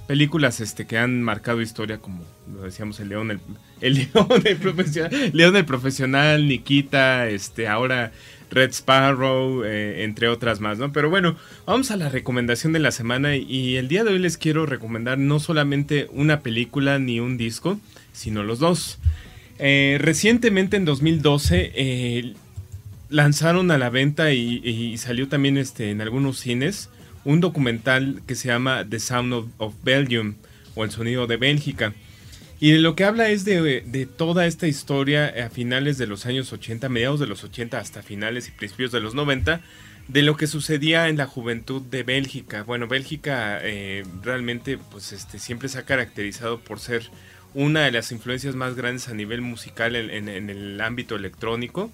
[0.08, 3.39] películas este, que han marcado historia, como lo decíamos, el León,
[3.81, 8.12] el, León, el profesional, León el profesional, Nikita, este, ahora
[8.51, 10.93] Red Sparrow, eh, entre otras más, ¿no?
[10.93, 14.38] Pero bueno, vamos a la recomendación de la semana y el día de hoy les
[14.38, 17.79] quiero recomendar no solamente una película ni un disco,
[18.13, 18.99] sino los dos.
[19.58, 21.71] Eh, recientemente en 2012,
[23.15, 26.89] lanzaron a la venta y, y salió también este, en algunos cines
[27.23, 30.36] un documental que se llama The Sound of, of Belgium
[30.75, 31.93] o El Sonido de Bélgica.
[32.60, 36.25] Y de lo que habla es de, de, toda esta historia a finales de los
[36.25, 39.62] años 80, mediados de los 80 hasta finales y principios de los 90,
[40.10, 42.63] de lo que sucedía en la juventud de Bélgica.
[42.63, 47.10] Bueno, Bélgica eh, realmente pues este, siempre se ha caracterizado por ser
[47.54, 51.91] una de las influencias más grandes a nivel musical en, en, en el ámbito electrónico.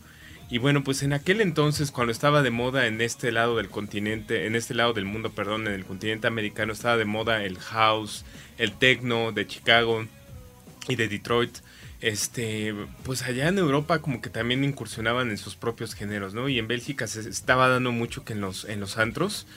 [0.51, 4.47] Y bueno, pues en aquel entonces, cuando estaba de moda en este lado del continente,
[4.47, 8.25] en este lado del mundo, perdón, en el continente americano, estaba de moda el house,
[8.57, 10.05] el techno de Chicago
[10.89, 11.59] y de Detroit.
[12.01, 16.49] Este, pues allá en Europa como que también incursionaban en sus propios géneros, ¿no?
[16.49, 19.47] Y en Bélgica se estaba dando mucho que en los, en los antros,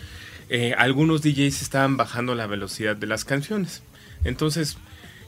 [0.48, 3.82] eh, algunos DJs estaban bajando la velocidad de las canciones.
[4.22, 4.78] Entonces,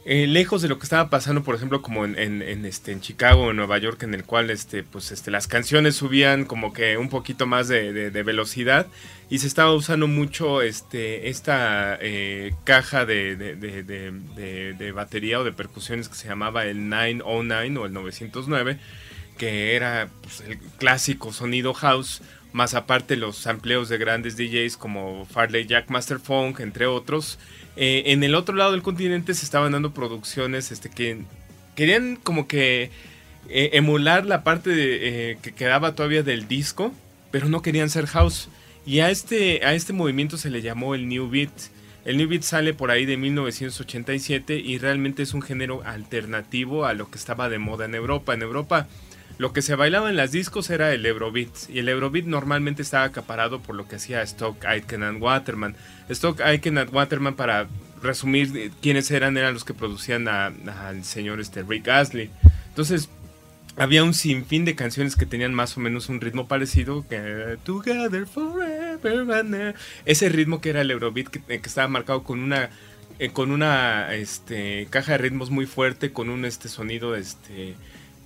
[0.08, 3.50] eh, lejos de lo que estaba pasando, por ejemplo, como en, este, en Chicago o
[3.50, 7.08] en Nueva York, en el cual este, pues, este, las canciones subían como que un
[7.08, 8.86] poquito más de, velocidad
[9.30, 16.08] y se estaba usando mucho este, esta eh, caja de, de, batería o de percusiones
[16.08, 18.78] que se llamaba el 909 o el 909,
[19.36, 25.26] que era pues, el clásico sonido house, más aparte los sampleos de grandes DJs como
[25.26, 27.40] Farley Jack Master Funk, entre otros
[27.76, 31.18] eh, en el otro lado del continente se estaban dando producciones este, que
[31.74, 32.90] querían como que
[33.48, 36.92] eh, emular la parte de, eh, que quedaba todavía del disco,
[37.30, 38.48] pero no querían ser house.
[38.86, 41.50] Y a este, a este movimiento se le llamó el New Beat.
[42.04, 46.94] El New Beat sale por ahí de 1987 y realmente es un género alternativo a
[46.94, 48.32] lo que estaba de moda en Europa.
[48.32, 48.86] En Europa
[49.38, 53.04] lo que se bailaba en las discos era el Eurobeat y el Eurobeat normalmente estaba
[53.04, 55.76] acaparado por lo que hacía Stock Aitken and Waterman.
[56.08, 57.68] Stock Aitken and Waterman para
[58.02, 62.30] resumir quiénes eran eran los que producían al señor este Rick Astley.
[62.68, 63.10] Entonces
[63.76, 68.26] había un sinfín de canciones que tenían más o menos un ritmo parecido que Together
[68.26, 69.74] Forever
[70.06, 72.70] ese ritmo que era el Eurobeat que, que estaba marcado con una
[73.18, 77.74] eh, con una este, caja de ritmos muy fuerte con un este sonido este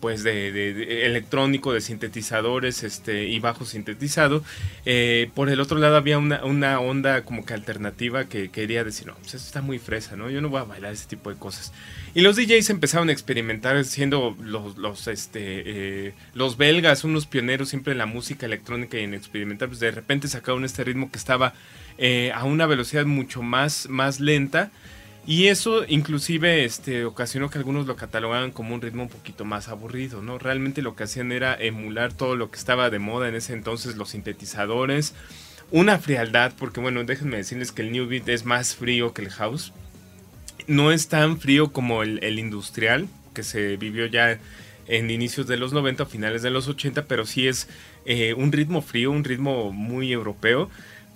[0.00, 4.42] pues de, de, de, electrónico, de sintetizadores este, y bajo sintetizado.
[4.86, 9.06] Eh, por el otro lado había una, una, onda como que alternativa que quería decir,
[9.06, 10.30] no, pues esto está muy fresa, ¿no?
[10.30, 11.72] Yo no voy a bailar ese tipo de cosas.
[12.14, 17.68] Y los DJs empezaron a experimentar siendo los, los, este, eh, los belgas, unos pioneros
[17.68, 21.18] siempre en la música electrónica y en experimentar, pues de repente sacaron este ritmo que
[21.18, 21.54] estaba
[21.98, 24.70] eh, a una velocidad mucho más, más lenta
[25.26, 29.68] y eso inclusive este, ocasionó que algunos lo catalogaban como un ritmo un poquito más
[29.68, 30.38] aburrido, ¿no?
[30.38, 33.96] Realmente lo que hacían era emular todo lo que estaba de moda en ese entonces,
[33.96, 35.14] los sintetizadores,
[35.70, 39.30] una frialdad, porque bueno, déjenme decirles que el New Beat es más frío que el
[39.30, 39.72] house.
[40.66, 44.38] No es tan frío como el, industrial, que se vivió ya
[44.88, 47.68] en inicios de los 90, finales de los 80, pero sí es
[48.04, 50.70] eh, un ritmo frío, un ritmo muy europeo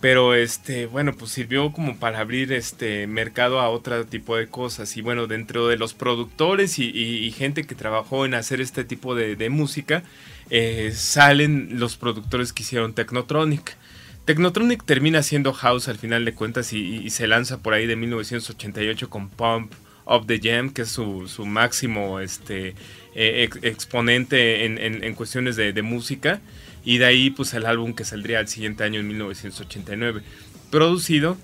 [0.04, 4.98] pero este bueno pues sirvió como para abrir este mercado a otro tipo de cosas.
[4.98, 9.48] Y bueno dentro de los productores y, gente que trabajó en hacer este tipo de,
[9.48, 10.02] música
[10.50, 13.78] eh, salen los productores que hicieron Technotronic.
[14.26, 17.96] Technotronic termina siendo house al final de cuentas y, y se lanza por ahí de
[17.96, 19.72] 1988 con Pump
[20.04, 22.74] of the Jam que es su, su máximo este
[23.14, 26.42] eh, ex, exponente en, en, cuestiones de música
[26.84, 30.22] y de ahí pues el álbum que saldría al siguiente año en 1989
[30.70, 31.36] producido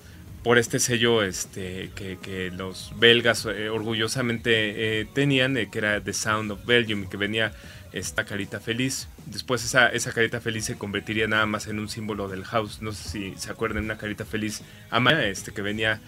[0.43, 6.03] por este sello este que, que los belgas eh, orgullosamente eh, tenían eh, que era
[6.03, 7.53] The Sound of Belgium que venía
[7.91, 9.07] esta carita feliz.
[9.25, 12.81] Después esa, esa carita feliz se convertiría nada más en un símbolo del house.
[12.81, 15.99] No sé si se acuerdan una carita feliz ama este que venía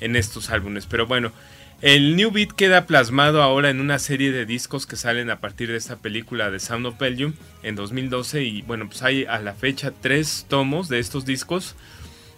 [0.00, 0.86] en estos álbumes.
[0.86, 1.32] Pero bueno
[1.82, 5.68] el New Beat queda plasmado ahora en una serie de discos que salen a partir
[5.68, 9.52] de esta película de Sound of Belgium en 2012 y bueno, pues hay a la
[9.52, 11.74] fecha tres tomos de estos discos,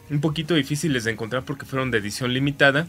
[0.08, 2.86] un poquito difíciles de encontrar porque fueron de edición limitada,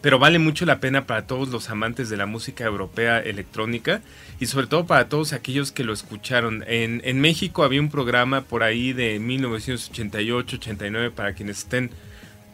[0.00, 4.00] pero vale mucho la pena para todos los amantes de la música europea electrónica
[4.38, 6.62] y sobre todo para todos aquellos que lo escucharon.
[6.68, 11.90] En, México había un programa por ahí de 1988-89 para quienes estén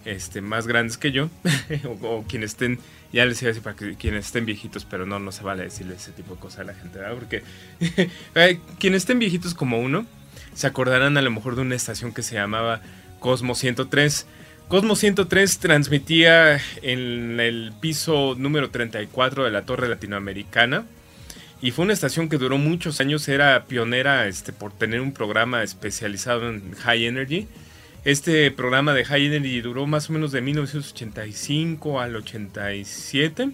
[0.07, 1.29] este, más grandes que yo
[2.03, 2.79] o quienes estén
[3.13, 5.65] ya les iba a decir para que quienes estén viejitos, pero no, no se vale
[5.65, 7.15] decirle ese tipo de cosas a la gente, ¿verdad?
[7.15, 7.43] Porque
[8.79, 10.07] quienes estén viejitos como uno,
[10.55, 12.81] se acordarán a lo mejor de una estación que se llamaba
[13.19, 14.27] Cosmo 103.
[14.69, 20.85] Cosmo 103 transmitía en el piso número 34 de la Torre Latinoamericana.
[21.63, 25.63] Y fue una estación que duró muchos años, era pionera este, por tener un programa
[25.63, 27.49] especializado en high energy
[28.05, 33.51] este programa de High Energy duró más o menos de 1985 al 87.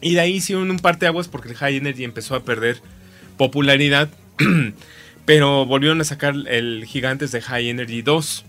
[0.00, 2.80] Y de ahí hicieron un par de aguas porque el High Energy empezó a perder
[3.36, 4.08] popularidad.
[5.26, 8.44] Pero volvieron a sacar el Gigantes de High Energy 2.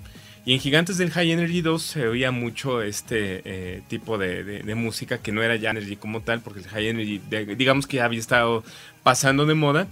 [0.45, 5.19] Y en Gigantes del High Energy 2 se oía mucho este eh, tipo de, música
[5.19, 7.21] que no era ya Energy como tal, porque el High Energy,
[7.55, 8.63] digamos que ya había estado
[9.03, 9.87] pasando de moda.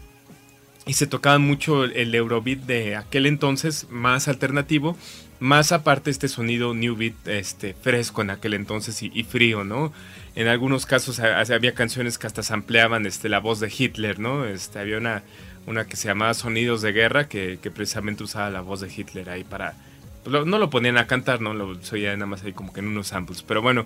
[0.89, 4.97] Y se tocaba mucho el Eurobeat de aquel entonces, más alternativo,
[5.39, 9.93] más aparte este sonido New Beat este, fresco en aquel entonces y, frío, ¿no?
[10.33, 14.45] En algunos casos ha- había canciones que hasta sampleaban este, la voz de Hitler, ¿no?
[14.45, 15.21] Este, había una,
[15.67, 19.29] una que se llamaba Sonidos de Guerra que, que precisamente usaba la voz de Hitler
[19.29, 19.75] ahí para...
[20.23, 21.53] pues, no lo ponían a cantar, ¿no?
[21.53, 23.43] Lo se oía nada más ahí como que en unos samples.
[23.43, 23.85] Pero bueno,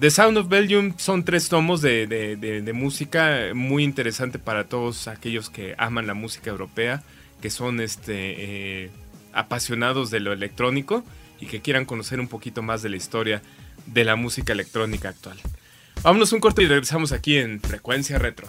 [0.00, 5.06] The Sound of Belgium son tres tomos de, de- de- música muy interesante para todos
[5.08, 7.02] aquellos que aman la música europea,
[7.40, 8.14] que son este,
[8.84, 8.90] eh,
[9.32, 11.04] apasionados de lo electrónico
[11.40, 13.42] y que quieran conocer un poquito más de la historia
[13.86, 15.38] de la música electrónica actual.
[16.02, 18.48] Vámonos un corto y regresamos aquí en Frecuencia Retro.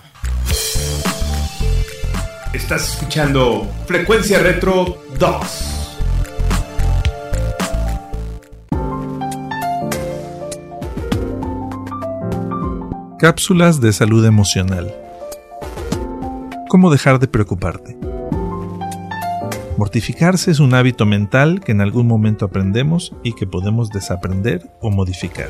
[2.54, 5.85] Estás escuchando Frecuencia Retro 2.
[13.26, 14.94] Cápsulas de salud emocional.
[16.70, 17.98] ¿Cómo dejar de preocuparte?
[19.80, 24.92] Mortificarse es un hábito mental que en algún momento aprendemos y que podemos desaprender o
[24.92, 25.50] modificar.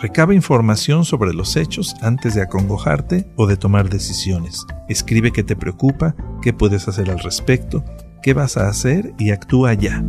[0.00, 4.64] Recaba información sobre los hechos antes de acongojarte o de tomar decisiones.
[4.88, 7.84] Escribe qué te preocupa, qué puedes hacer al respecto,
[8.22, 10.02] qué vas a hacer y actúa ya.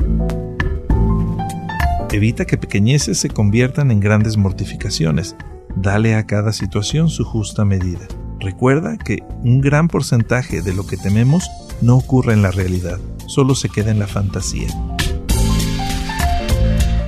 [2.14, 5.36] Evita que pequeñeces se conviertan en grandes mortificaciones.
[5.76, 8.08] Dale a cada situación su justa medida.
[8.40, 11.50] Recuerda que un gran porcentaje de lo que tememos
[11.82, 14.68] no ocurre en la realidad, solo se queda en la fantasía.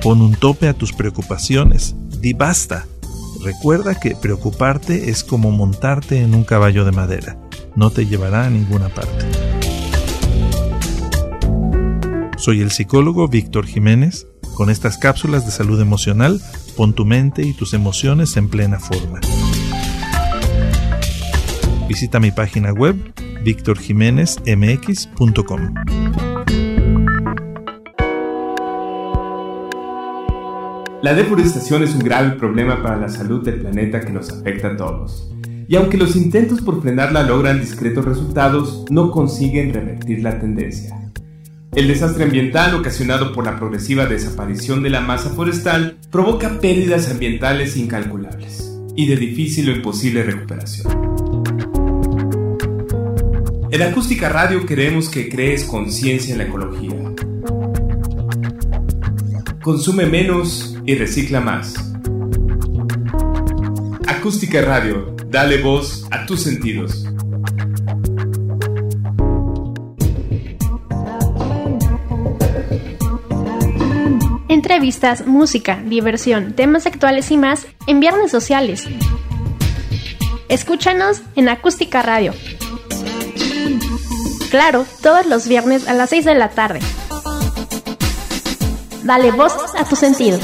[0.02, 2.86] Pon un tope a tus preocupaciones, di basta.
[3.42, 7.38] Recuerda que preocuparte es como montarte en un caballo de madera,
[7.76, 9.26] no te llevará a ninguna parte.
[12.38, 14.26] Soy el psicólogo Víctor Jiménez.
[14.56, 16.40] Con estas cápsulas de salud emocional,
[16.78, 19.20] pon tu mente y tus emociones en plena forma.
[21.86, 22.96] Visita mi página web
[23.44, 25.74] victorjiménezmx.com.
[31.02, 34.76] La deforestación es un grave problema para la salud del planeta que nos afecta a
[34.78, 35.30] todos.
[35.68, 41.05] Y aunque los intentos por frenarla logran discretos resultados, no consiguen revertir la tendencia.
[41.76, 47.76] El desastre ambiental ocasionado por la progresiva desaparición de la masa forestal provoca pérdidas ambientales
[47.76, 50.90] incalculables y de difícil o imposible recuperación.
[53.70, 56.94] En Acústica Radio queremos que crees conciencia en la ecología.
[59.60, 61.74] Consume menos y recicla más.
[64.06, 67.05] Acústica Radio, dale voz a tus sentidos.
[74.86, 78.84] Entrevistas, música, diversión, temas actuales y más en Viernes Sociales.
[80.48, 82.32] Escúchanos en Acústica Radio.
[84.48, 86.78] Claro, todos los viernes a las 6 de la tarde.
[89.02, 90.40] Dale voz a tus sentidos.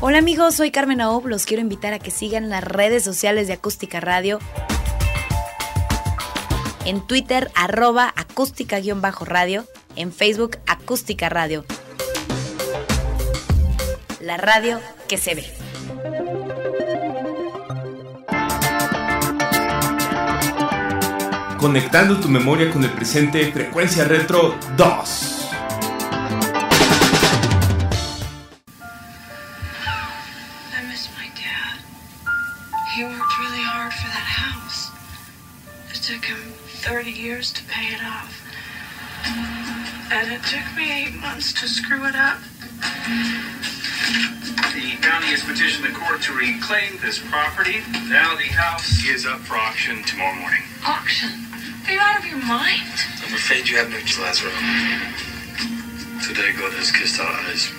[0.00, 1.26] Hola amigos, soy Carmen Aob.
[1.26, 4.38] Los quiero invitar a que sigan las redes sociales de Acústica Radio.
[6.86, 9.64] En Twitter, arroba acústica-radio.
[9.96, 11.64] En Facebook, acústica radio.
[14.20, 14.78] La radio
[15.08, 15.52] que se ve.
[21.58, 25.35] Conectando tu memoria con el presente, Frecuencia Retro 2.
[37.46, 38.32] Years to pay it off.
[40.12, 42.38] And it took me eight months to screw it up.
[44.74, 47.82] The county has petitioned the court to reclaim this property.
[48.08, 50.62] Now the house is up for auction tomorrow morning.
[50.86, 51.30] Auction?
[51.86, 52.86] Are you out of your mind?
[53.26, 54.52] I'm afraid you have no choice, Lazaro.
[56.22, 57.70] Today God has kissed our eyes.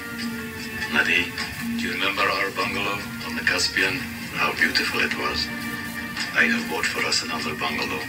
[0.92, 1.28] Nadi,
[1.80, 4.00] do you remember our bungalow on the Caspian?
[4.36, 5.48] How beautiful it was.
[6.36, 8.02] I have bought for us another bungalow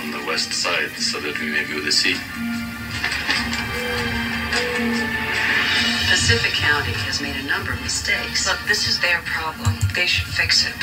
[0.00, 2.16] on the west side so that we may view the sea.
[6.08, 8.46] Pacific County has made a number of mistakes.
[8.46, 9.74] Look, this is their problem.
[9.94, 10.76] They should fix it.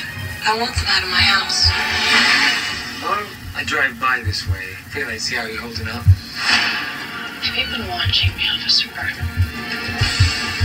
[0.45, 1.69] I want them out of my house.
[3.01, 4.75] Well, I drive by this way.
[4.91, 6.03] Figured I'd see how you're holding up.
[6.03, 8.89] Have you been watching me, officer?
[8.93, 9.25] Burton?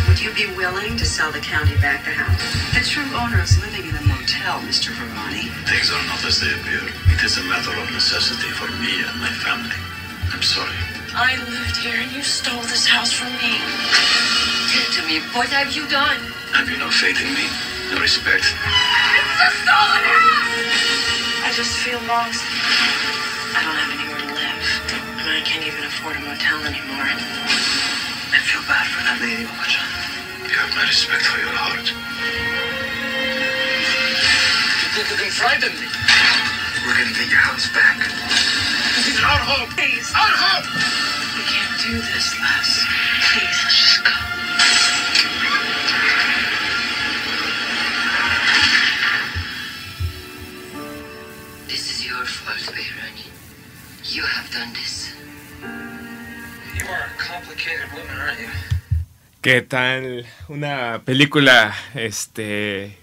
[0.09, 2.41] Would you you be willing to sell the county back the house?
[2.73, 4.93] The true owner is living in the a motel, Mr.
[4.93, 5.49] Verani.
[5.65, 6.85] Things are not as they appear.
[7.09, 9.77] It is a matter of necessity for me and my family.
[10.33, 10.77] I'm sorry.
[11.17, 13.57] I lived here and you stole this house from me.
[14.69, 16.21] Tell to me, what have you done?
[16.53, 17.49] Have you no faith in me?
[17.89, 18.45] No respect?
[18.45, 21.49] It's a stolen house!
[21.49, 22.45] I just feel lost.
[23.57, 24.61] I don't have anywhere to live.
[25.25, 27.09] Mean, I can't even afford a motel anymore.
[27.09, 29.89] I feel bad for that lady, Obajan.
[30.45, 33.04] You have my respect for your heart.
[35.11, 35.87] You can frighten me?
[36.87, 37.99] We're gonna get your house back.
[38.97, 39.69] This is our home.
[39.77, 40.09] Please.
[40.17, 40.65] Our home!
[41.37, 42.69] We can't do this, Les.
[43.29, 44.15] Please, let's just go.
[51.69, 53.29] This is your fault, Behrani.
[54.05, 55.13] You have done this.
[56.81, 58.49] You are a complicated woman, aren't you?
[59.43, 60.25] ¿Qué tal?
[60.49, 62.97] Una película este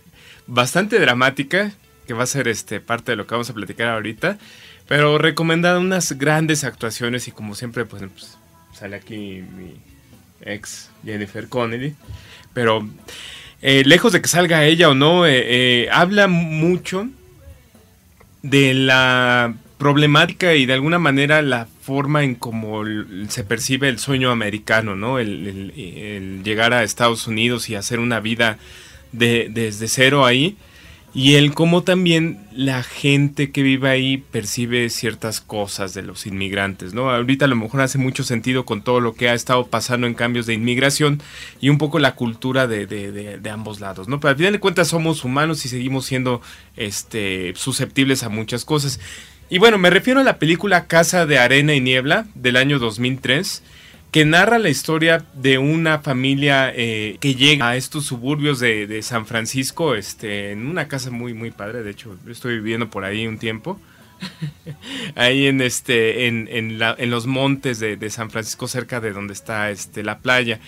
[0.47, 1.71] bastante dramática
[2.11, 4.37] que va a ser este parte de lo que vamos a platicar ahorita,
[4.85, 8.37] pero recomendada unas grandes actuaciones y como siempre pues, pues,
[8.77, 9.75] sale aquí mi
[10.41, 11.95] ex Jennifer Connelly,
[12.53, 12.85] pero
[13.61, 15.41] eh, lejos de que salga ella o no, eh,
[15.85, 17.07] eh, habla mucho
[18.43, 22.83] de la problemática y de alguna manera la forma en cómo
[23.29, 25.17] se percibe el sueño americano, ¿no?
[25.17, 28.57] El- el llegar a Estados Unidos y hacer una vida
[29.13, 30.57] de- desde cero ahí.
[31.13, 36.93] Y el cómo también la gente que vive ahí percibe ciertas cosas de los inmigrantes,
[36.93, 37.09] ¿no?
[37.11, 40.13] Ahorita a lo mejor hace mucho sentido con todo lo que ha estado pasando en
[40.13, 41.21] cambios de inmigración
[41.59, 44.21] y un poco la cultura de, de- de- de ambos lados, ¿no?
[44.21, 46.41] Pero al final de cuentas somos humanos y seguimos siendo
[46.77, 49.01] este, susceptibles a muchas cosas.
[49.49, 53.63] Y bueno, me refiero a la película Casa de Arena y Niebla del año 2003
[54.11, 59.01] que narra la historia de una familia eh, que llega a estos suburbios de, de
[59.03, 61.81] San Francisco, este, en una casa muy, muy padre.
[61.83, 63.79] De hecho, yo estoy viviendo por ahí un tiempo.
[65.15, 69.13] ahí en este, en, en la- en los montes de, de San Francisco, cerca de
[69.13, 70.59] donde está este, la playa.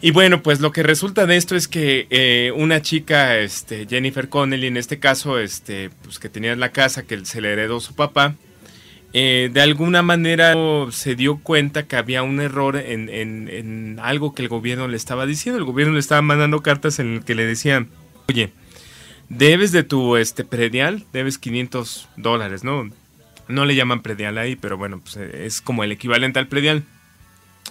[0.00, 4.28] Y bueno, pues lo que resulta de esto es que eh, una chica, este, Jennifer
[4.28, 7.94] Connelly, en este caso, este, pues que tenía la casa que se le heredó su
[7.94, 8.34] papá,
[9.16, 10.54] eh, de alguna manera
[10.90, 15.24] se dio cuenta que había un error en, en- algo que el gobierno le estaba
[15.24, 15.58] diciendo.
[15.58, 17.88] El gobierno le estaba mandando cartas en el que le decían,
[18.28, 18.50] oye,
[19.28, 22.90] debes de tu este predial, debes 500 dólares, ¿no?
[23.46, 26.82] No le llaman predial ahí, pero bueno, pues eh, es como el equivalente al predial.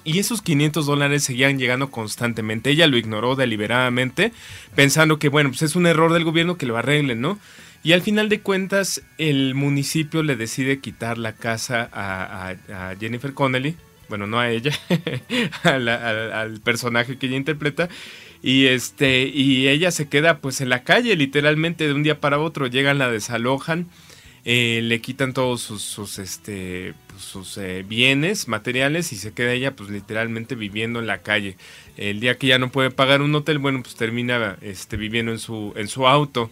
[0.05, 2.69] Y esos 500 dólares seguían llegando constantemente.
[2.69, 4.31] Ella lo ignoró deliberadamente,
[4.75, 7.37] pensando que, bueno, pues es un error del gobierno que lo arreglen, ¿no?
[7.83, 12.55] Y al final de cuentas, el municipio le decide quitar la casa a,
[12.97, 13.75] Jennifer Connelly.
[14.07, 14.71] Bueno, no a ella,
[15.63, 17.89] a la- al, personaje que ella interpreta.
[18.41, 22.39] Y este, y ella se queda pues en la calle, literalmente de un día para
[22.39, 22.67] otro.
[22.67, 23.87] Llegan, la desalojan,
[24.45, 29.53] eh, le quitan todos sus, sus, este, pues, sus eh, bienes materiales y se queda
[29.53, 31.57] ella pues literalmente viviendo en la calle.
[31.97, 35.39] El día que ya no puede pagar un hotel, bueno, pues termina este, viviendo en
[35.39, 36.49] su, en su auto.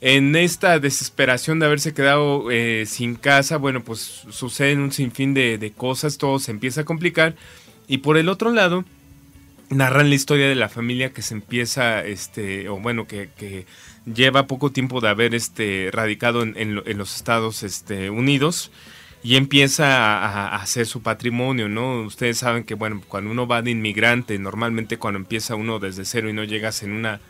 [0.00, 5.58] En esta desesperación de haberse quedado eh, sin casa, bueno, pues suceden un sinfín de,
[5.58, 7.34] de cosas, todo se empieza a complicar.
[7.88, 8.84] Y por el otro lado,
[9.70, 13.66] narran la historia de la familia que se empieza, este, o bueno, que,
[14.06, 18.70] lleva poco tiempo de haber este, radicado en, en lo- en los Estados este, Unidos
[19.22, 22.02] y empieza a hacer su patrimonio, ¿no?
[22.02, 26.30] Ustedes saben que, bueno, cuando uno va de inmigrante, normalmente cuando empieza uno desde cero
[26.30, 27.20] y no llegas en una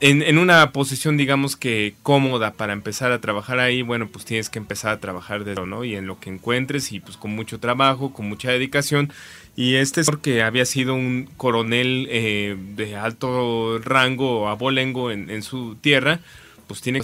[0.00, 4.48] en, en una posición, digamos que cómoda para empezar a trabajar ahí, bueno, pues tienes
[4.48, 5.84] que empezar a trabajar de ¿no?
[5.84, 9.12] Y en lo que encuentres y pues con mucho trabajo, con mucha dedicación.
[9.56, 15.42] Y este señor que había sido un coronel eh, de alto rango abolengo en, en
[15.42, 16.20] su tierra,
[16.68, 17.00] pues tiene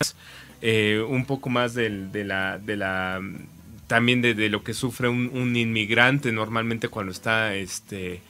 [0.63, 1.91] eh, un poco más de,
[2.25, 2.59] la...
[2.59, 3.21] De la
[3.87, 8.23] también de, de lo que sufre un, un inmigrante normalmente cuando está este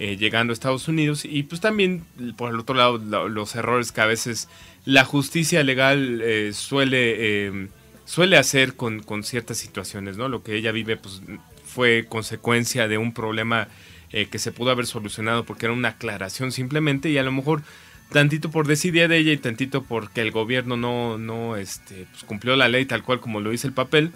[0.00, 2.02] eh, llegando a Estados Unidos y pues también
[2.36, 4.48] por el otro lado lo- los errores que a veces
[4.84, 7.14] la justicia legal eh, suele
[7.46, 7.68] eh,
[8.06, 11.22] suele hacer con, con ciertas situaciones no lo que ella vive pues
[11.64, 13.68] fue consecuencia de un problema
[14.10, 17.62] eh, que se pudo haber solucionado porque era una aclaración simplemente y a lo mejor
[18.10, 22.56] tantito por desidia de ella y tantito porque el gobierno no no este pues, cumplió
[22.56, 24.10] la ley tal cual como lo dice el papel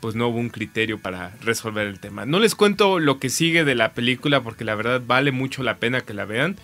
[0.00, 2.26] pues no hubo un criterio para resolver el tema.
[2.26, 5.76] No les cuento lo que sigue de la película porque la verdad vale mucho la
[5.76, 6.56] pena que la vean.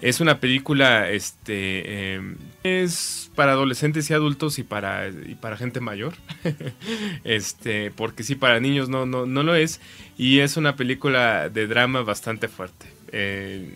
[0.00, 5.80] Es una película, este, eh, es para adolescentes y adultos y para, y para gente
[5.80, 6.14] mayor.
[7.24, 9.80] este, porque sí, para niños no, no, no lo es.
[10.18, 12.86] Y es una película de drama bastante fuerte.
[13.12, 13.74] Eh,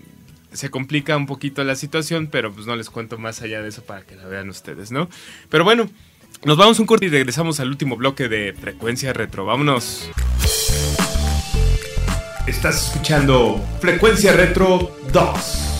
[0.52, 3.84] se complica un poquito la situación, pero pues no les cuento más allá de eso
[3.84, 5.08] para que la vean ustedes, ¿no?
[5.50, 5.88] Pero bueno,
[6.45, 9.45] nos vamos un corte y regresamos al último bloque de Frecuencia Retro.
[9.45, 10.11] Vámonos.
[12.47, 15.74] Estás escuchando Frecuencia Retro 2.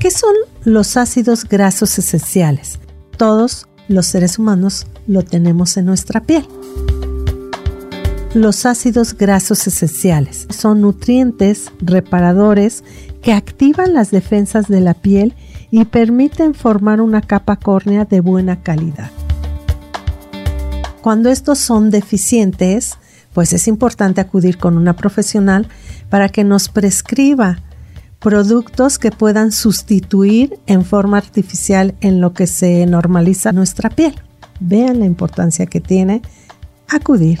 [0.00, 0.34] ¿Qué son
[0.64, 2.78] los ácidos grasos esenciales?
[3.16, 6.46] Todos los seres humanos lo tenemos en nuestra piel.
[8.38, 12.84] Los ácidos grasos esenciales son nutrientes reparadores
[13.20, 15.34] que activan las defensas de la piel
[15.72, 19.10] y permiten formar una capa córnea de buena calidad.
[21.00, 22.94] Cuando estos son deficientes,
[23.32, 25.66] pues es importante acudir con una profesional
[26.08, 27.58] para que nos prescriba
[28.20, 34.14] productos que puedan sustituir en forma artificial en lo que se normaliza nuestra piel.
[34.60, 36.22] Vean la importancia que tiene
[36.86, 37.40] acudir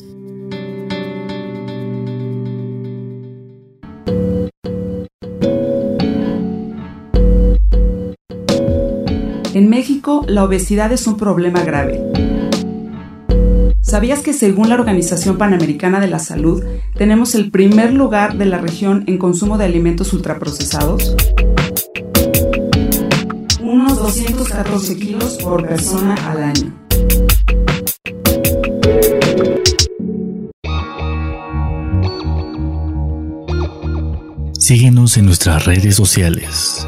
[9.53, 12.01] En México, la obesidad es un problema grave.
[13.81, 16.63] ¿Sabías que según la Organización Panamericana de la Salud,
[16.95, 21.17] tenemos el primer lugar de la región en consumo de alimentos ultraprocesados?
[23.61, 26.73] Unos 214 kilos por persona al año.
[34.57, 36.87] Síguenos en nuestras redes sociales.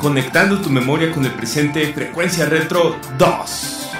[0.00, 3.90] Conectando tu memoria con el presente, Frecuencia Retro 2.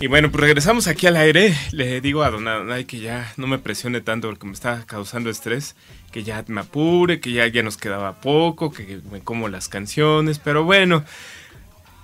[0.00, 1.56] Y bueno, pues regresamos aquí al aire.
[1.72, 5.30] Le digo a Don Adonai que ya no me presione tanto porque me está causando
[5.30, 5.76] estrés,
[6.12, 10.38] que ya me apure, que ya, ya nos quedaba poco, que me como las canciones,
[10.38, 11.02] pero bueno,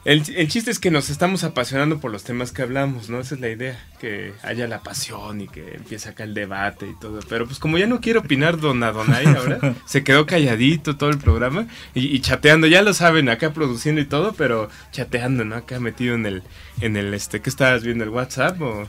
[0.07, 3.20] el, el, chiste es que nos estamos apasionando por los temas que hablamos, ¿no?
[3.20, 6.94] Esa es la idea, que haya la pasión y que empiece acá el debate y
[7.00, 7.18] todo.
[7.28, 11.18] Pero pues como ya no quiero opinar Don Adonai ahora, se quedó calladito todo el
[11.18, 15.57] programa y, y, chateando, ya lo saben, acá produciendo y todo, pero chateando, ¿no?
[15.57, 16.42] Acá metido en el,
[16.80, 18.04] en el, este, ¿qué estabas viendo?
[18.04, 18.88] ¿El WhatsApp o...?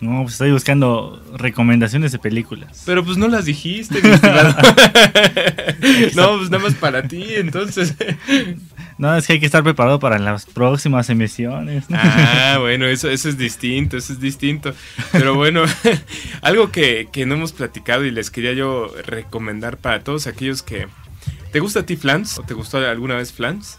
[0.00, 2.84] No, pues estoy buscando recomendaciones de películas.
[2.86, 4.50] Pero pues no las dijiste, mi estimado.
[6.14, 7.96] no, pues nada más para ti, entonces.
[8.98, 11.84] No, es que hay que estar preparado para las próximas emisiones.
[11.92, 14.74] Ah, bueno, eso, eso es distinto, eso es distinto.
[15.12, 15.62] Pero bueno,
[16.42, 20.88] algo que, que no hemos platicado y les quería yo recomendar para todos aquellos que...
[21.52, 22.38] ¿Te gusta a ti Flans?
[22.38, 23.78] ¿O te gustó alguna vez Flans?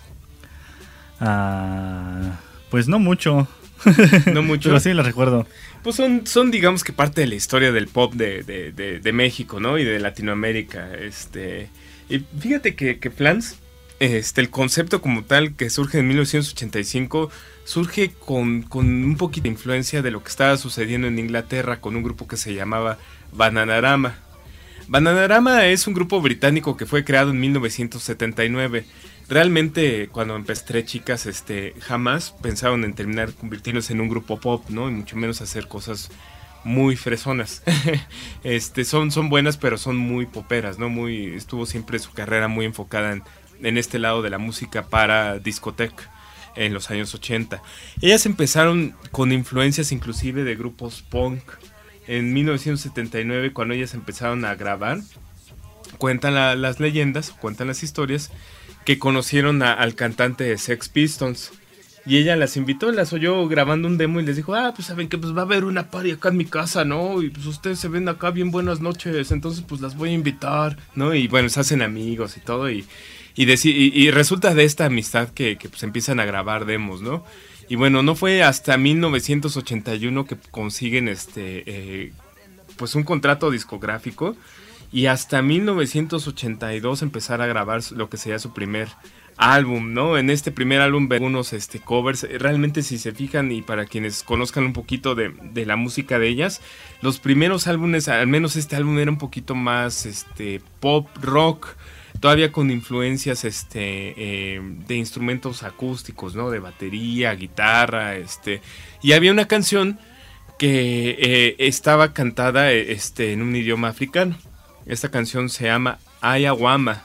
[1.20, 2.40] Ah,
[2.70, 3.48] pues no mucho.
[4.34, 4.70] No mucho.
[4.70, 5.48] Pero sí la recuerdo.
[5.84, 9.14] Pues son, son, digamos que parte de la historia del pop de, de, de, de
[9.14, 9.78] México, ¿no?
[9.78, 10.94] Y de Latinoamérica.
[10.94, 11.70] Este.
[12.10, 13.58] Y fíjate que, que Flans,
[14.00, 17.30] este, el concepto como tal que surge en 1985,
[17.64, 21.96] surge con, con un poquito de influencia de lo que estaba sucediendo en Inglaterra con
[21.96, 22.98] un grupo que se llamaba
[23.32, 24.16] Bananarama.
[24.88, 28.86] Bananarama es un grupo británico que fue creado en 1979
[29.30, 34.90] realmente cuando empecé chicas, este, jamás pensaron en terminar convirtiéndose en un grupo pop, ¿no?
[34.90, 36.10] Y mucho menos hacer cosas
[36.64, 37.64] muy fresonas.
[38.44, 40.90] este, son, son buenas, pero son muy poperas, ¿no?
[40.90, 43.24] Muy, estuvo siempre su carrera muy enfocada en,
[43.62, 46.12] en este lado de la música para discoteca
[46.56, 47.62] en los años 80.
[48.02, 51.42] Ellas empezaron con influencias inclusive de grupos punk.
[52.08, 55.00] En 1979, cuando ellas empezaron a grabar,
[55.98, 58.32] cuentan la, las leyendas, cuentan las historias,
[58.84, 61.52] que conocieron a, al cantante de Sex Pistols.
[62.06, 65.10] Y ella las invitó, las oyó grabando un demo y les dijo, ah, pues saben
[65.10, 67.22] que pues va a haber una party acá en mi casa, ¿no?
[67.22, 70.78] Y pues ustedes se ven acá bien buenas noches, entonces pues las voy a invitar,
[70.96, 71.14] ¿no?
[71.14, 72.88] Y bueno, se hacen amigos y todo y,
[73.46, 77.24] y, y, resulta de esta amistad que, que pues empiezan a grabar demos, ¿no?
[77.70, 82.12] Y bueno, no fue hasta 1981 que consiguen este, eh,
[82.76, 84.36] pues un contrato discográfico
[84.92, 88.90] y hasta 1982 empezar a grabar lo que sería su primer
[89.38, 90.18] álbum, ¿no?
[90.18, 94.24] En este primer álbum ven unos este, covers, realmente si se fijan y para quienes
[94.24, 96.62] conozcan un poquito de, de, la música de ellas,
[97.02, 101.76] los primeros álbumes, al menos este álbum era un poquito más este, pop, rock,
[102.20, 106.50] todavía con influencias este, eh, de instrumentos acústicos, ¿no?
[106.50, 108.62] De batería, guitarra, este,
[109.02, 110.00] y había una canción
[110.58, 114.38] que eh, estaba cantada este, en un idioma africano.
[114.86, 117.04] Esta canción se llama Ayawama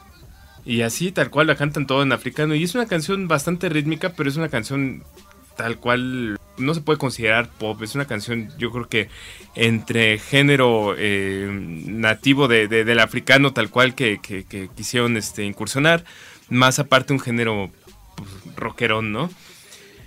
[0.64, 2.54] y así, tal cual, la cantan todo en africano.
[2.54, 5.04] Y es una canción bastante rítmica, pero es una canción
[5.56, 7.82] tal cual no se puede considerar pop.
[7.82, 9.08] Es una canción, yo creo que
[9.54, 14.20] entre género eh, nativo de, del africano, tal cual que,
[14.76, 16.04] quisieron este, incursionar,
[16.48, 17.70] más aparte un género
[18.16, 19.30] pues, rockerón, ¿no?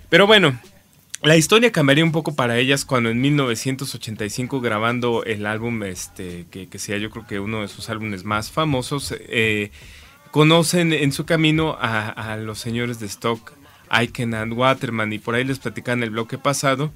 [0.08, 0.58] Pero bueno,
[1.22, 6.68] la historia cambiaría un poco para ellas cuando en 1985 grabando el álbum, este, que,
[6.68, 9.70] que sea yo creo que uno de sus álbumes más famosos, eh,
[10.30, 13.52] conocen en su camino a, los señores de Stock,
[13.90, 16.92] Aiken and Waterman, y por ahí les platican el bloque pasado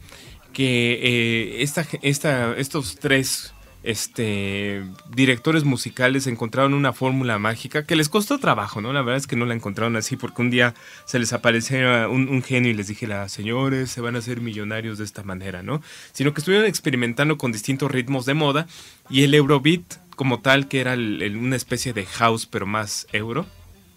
[0.52, 8.08] que eh, esta, esta, estos tres este, directores musicales encontraron una fórmula mágica que les
[8.08, 8.92] costó trabajo, ¿no?
[8.92, 10.74] La verdad es que no la encontraron así porque un día
[11.04, 15.04] se les apareció un, genio y les dijera, señores, se van a hacer millonarios de
[15.04, 15.82] esta manera, ¿no?
[16.12, 18.66] Sino que estuvieron experimentando con distintos ritmos de moda
[19.10, 23.46] y el Eurobeat como tal, que era una especie de house, pero más euro,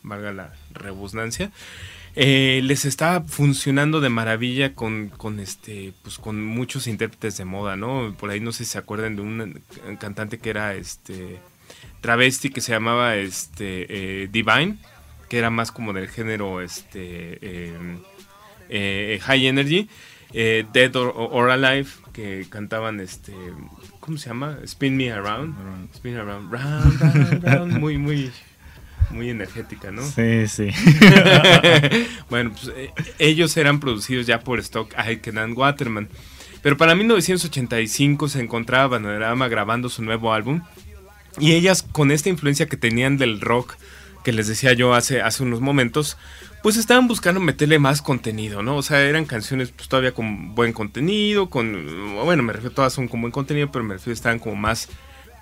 [0.02, 1.52] valga la rebusnancia,
[2.16, 7.76] eh, les está funcionando de maravilla con, con, este, pues con muchos intérpretes de moda,
[7.76, 8.16] ¿no?
[8.18, 9.62] Por ahí no sé si se acuerdan de un
[10.00, 11.40] cantante que era este
[12.02, 13.86] travesti que se llamaba este
[14.24, 14.78] eh, Divine,
[15.30, 17.40] que era más como del género este
[18.70, 19.90] eh, high energy,
[20.32, 23.34] Dead or, Alive, que cantaban este
[24.00, 24.60] ¿cómo se llama?
[24.64, 25.90] Spin Me Around.
[25.96, 26.52] Spin Around.
[26.52, 27.74] Round, round, round.
[27.80, 28.32] Muy, muy,
[29.10, 30.04] muy energética, ¿no?
[30.04, 30.70] Sí, sí.
[32.30, 36.10] bueno, pues eh, ellos eran producidos ya por Stock Aitken and Waterman.
[36.62, 40.62] Pero para 1985 se encontraba Panorama grabando su nuevo álbum.
[41.40, 43.76] Y ellas, con esta influencia que tenían del rock,
[44.24, 46.18] que les decía yo hace, hace unos momentos,
[46.64, 48.78] pues estaban buscando meterle más contenido, ¿no?
[48.78, 53.08] O sea, eran canciones pues todavía con buen contenido, con, bueno, me refiero, todas son
[53.08, 54.90] con buen contenido, pero me refiero, estaban como más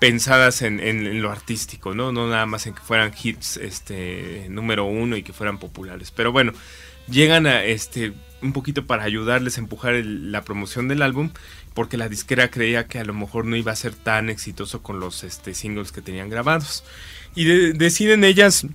[0.04, 2.12] pensadas en, lo artístico, ¿no?
[2.12, 6.10] No nada más en que fueran hits, este, número uno y que fueran populares.
[6.10, 6.52] Pero bueno,
[7.08, 11.30] llegan a, este, un poquito para ayudarles a empujar la promoción del álbum,
[11.72, 15.00] porque la disquera creía que a lo mejor no iba a ser tan exitoso con
[15.00, 16.84] los, este, singles que tenían grabados.
[17.34, 18.66] Y deciden ellas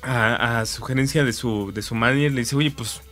[0.00, 3.02] a, sugerencia de su, de su manager, le dice, oye, pues,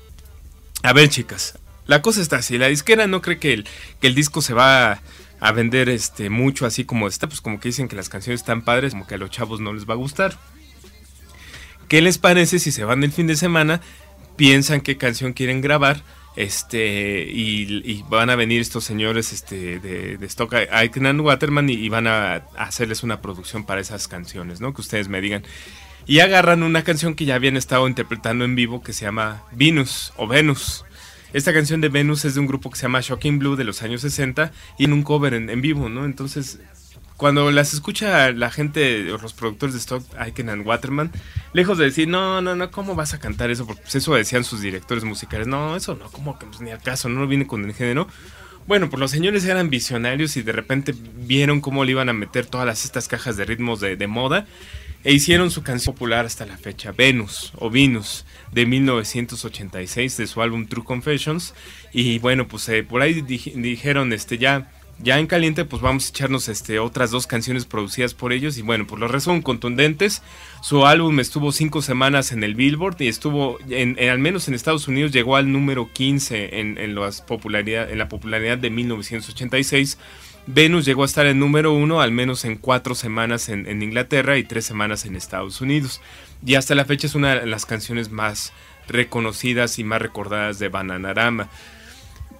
[0.82, 3.68] a ver chicas, la cosa está así, la disquera no cree que el,
[4.00, 5.02] que el disco se va a,
[5.50, 8.92] vender este mucho así como está, pues como que dicen que las canciones están padres,
[8.92, 10.38] como que a los chavos no les va a gustar.
[11.88, 13.80] ¿Qué les parece si se van el fin de semana,
[14.36, 16.04] piensan qué canción quieren grabar?
[16.34, 20.54] este y, van a venir estos señores este de, de Stock
[21.20, 24.72] Waterman y, y, van a hacerles una producción para esas canciones, ¿no?
[24.72, 25.44] Que ustedes me digan
[26.06, 30.12] y agarran una canción que ya habían estado interpretando en vivo que se llama Venus
[30.16, 30.84] o Venus.
[31.32, 33.82] Esta canción de Venus es de un grupo que se llama Shocking Blue de los
[33.82, 36.04] años 60 y en un cover en, vivo, ¿no?
[36.04, 36.60] Entonces,
[37.16, 41.10] cuando las escucha la gente, los productores de Stock, Aiken and Waterman,
[41.54, 43.66] lejos de decir, no, no, no, ¿cómo vas a cantar eso?
[43.66, 46.82] Porque pues, eso decían sus directores musicales, no, eso no, como que pues, ni al
[46.82, 48.08] caso, no viene con el género.
[48.66, 52.44] Bueno, pues los señores eran visionarios y de repente vieron cómo le iban a meter
[52.44, 54.46] todas estas cajas de ritmos de moda
[55.04, 60.42] e hicieron su canción popular hasta la fecha, Venus o Venus, de 1986, de su
[60.42, 61.54] álbum True Confessions.
[61.92, 66.08] Y bueno, pues eh, por ahí dijeron, este, ya, ya en caliente, pues vamos a
[66.10, 68.58] echarnos este, otras dos canciones producidas por ellos.
[68.58, 70.22] Y bueno, pues los restos contundentes.
[70.62, 74.86] Su álbum estuvo cinco semanas en el Billboard y estuvo, en, al menos en Estados
[74.86, 79.98] Unidos, llegó al número 15 en, en, las popularidad, en la popularidad de 1986
[80.46, 84.44] Venus llegó a estar en número uno al menos en cuatro semanas en, Inglaterra y
[84.44, 86.00] tres semanas en Estados Unidos.
[86.44, 88.52] Y hasta la fecha es una de las canciones más
[88.88, 91.48] reconocidas y más recordadas de Bananarama.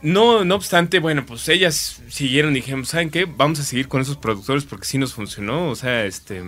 [0.03, 3.25] No, no obstante, bueno, pues ellas siguieron y dijeron, ¿saben qué?
[3.25, 5.69] Vamos a seguir con esos productores porque sí nos funcionó.
[5.69, 6.43] O sea, este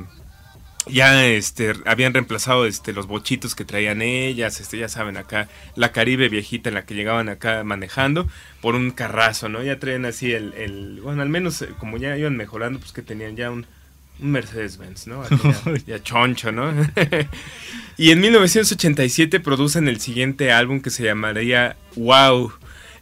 [0.87, 5.93] ya este habían reemplazado este los bochitos que traían ellas, este ya saben acá la
[5.93, 8.29] Caribe viejita en la que llegaban acá manejando
[8.61, 9.63] por un carrazo, ¿no?
[9.63, 13.03] Ya traían así el, el bueno, al menos eh, como ya iban mejorando, pues que
[13.03, 13.67] tenían ya un,
[14.21, 15.23] un Mercedes Benz, ¿no?
[15.87, 16.73] ya, choncho, ¿no?
[17.97, 22.53] y en 1987 producen el siguiente álbum que se llamaría Wow.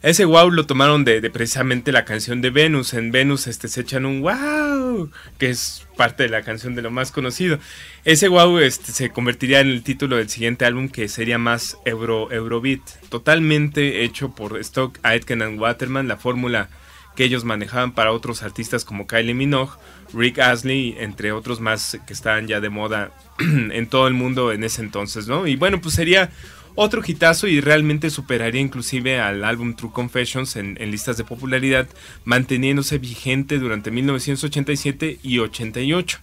[0.03, 2.93] Ese wow lo tomaron de, precisamente la canción de Venus.
[2.93, 6.81] En Venus este, se echan un wow wow, que es parte de la canción de
[6.81, 7.59] lo más conocido.
[8.05, 12.31] Ese wow este, se convertiría en el título del siguiente álbum que sería más Euro,
[12.31, 16.69] Eurobeat, totalmente hecho por Stock, Aitken and Waterman, la fórmula
[17.15, 19.73] que ellos manejaban para otros artistas como Kylie Minogue,
[20.13, 24.63] Rick Astley, entre otros más que estaban ya de moda en todo el mundo en
[24.63, 25.45] ese entonces, ¿no?
[25.45, 26.31] Y bueno, pues sería
[26.75, 31.87] otro hitazo y realmente superaría inclusive al álbum True Confessions en, listas de popularidad,
[32.25, 36.19] manteniéndose vigente durante 1987 y 88.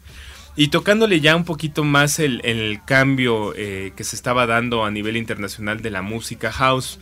[0.57, 5.17] Y tocándole ya un poquito más el, cambio eh, que se estaba dando a nivel
[5.17, 6.99] internacional de la música house.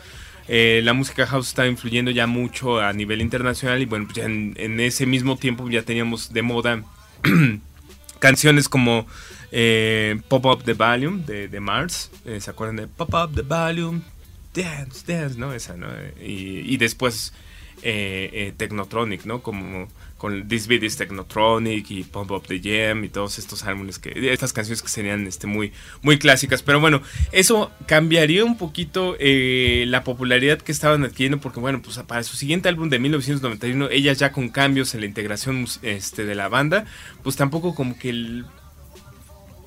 [0.49, 4.24] Eh, la música house estaba influyendo ya mucho a nivel internacional y bueno, pues ya
[4.24, 6.82] en, ese mismo tiempo ya teníamos de moda
[8.18, 9.06] canciones como
[9.52, 12.10] eh, Pop Up the Volume de, Mars.
[12.24, 14.02] Eh, ¿Se acuerdan de Pop Up the Volume?
[14.54, 15.52] Dance, dance, ¿no?
[15.52, 15.88] Esa, ¿no?
[16.20, 17.32] Y, y después
[17.80, 19.40] Technotronic, ¿no?
[19.40, 19.88] Como
[20.18, 24.32] con This Beat is Technotronic y Pump Up the Jam y todos estos álbumes que
[24.32, 26.62] estas canciones que serían este muy muy clásicas.
[26.62, 27.00] Pero bueno
[27.32, 32.36] eso cambiaría un poquito eh, la popularidad que estaban adquiriendo porque bueno pues para su
[32.36, 36.84] siguiente álbum de 1991 ellas ya con cambios en la integración este de la banda
[37.22, 38.42] pues tampoco como que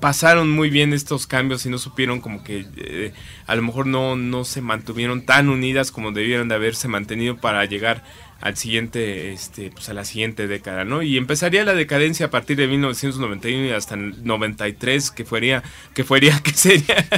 [0.02, 3.12] pasaron muy bien estos cambios y no supieron como que eh,
[3.46, 7.64] a lo mejor no, no se mantuvieron tan unidas como debieron de haberse mantenido para
[7.66, 8.02] llegar
[8.42, 11.02] al siguiente, este, pues a la siguiente década, ¿no?
[11.02, 15.62] Y empezaría la decadencia a partir de 1991 y hasta el 93, que fuería,
[15.94, 16.04] que
[16.44, 17.08] que sería,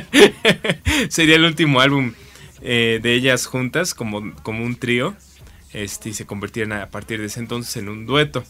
[1.09, 2.12] sería el último álbum
[2.61, 5.16] eh, de ellas juntas, como, como un trío,
[5.72, 8.45] este, y se convirtieron a partir de ese entonces en un dueto.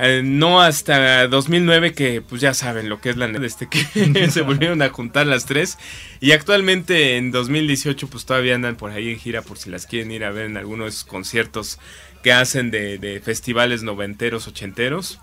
[0.00, 4.42] Eh, no hasta 2009 que pues ya saben lo que es la este que se
[4.42, 5.76] volvieron a juntar las tres.
[6.20, 10.12] Y actualmente en 2018 pues todavía andan por ahí en gira por si las quieren
[10.12, 11.80] ir a ver en algunos conciertos
[12.22, 15.20] que hacen de, festivales noventeros ochenteros.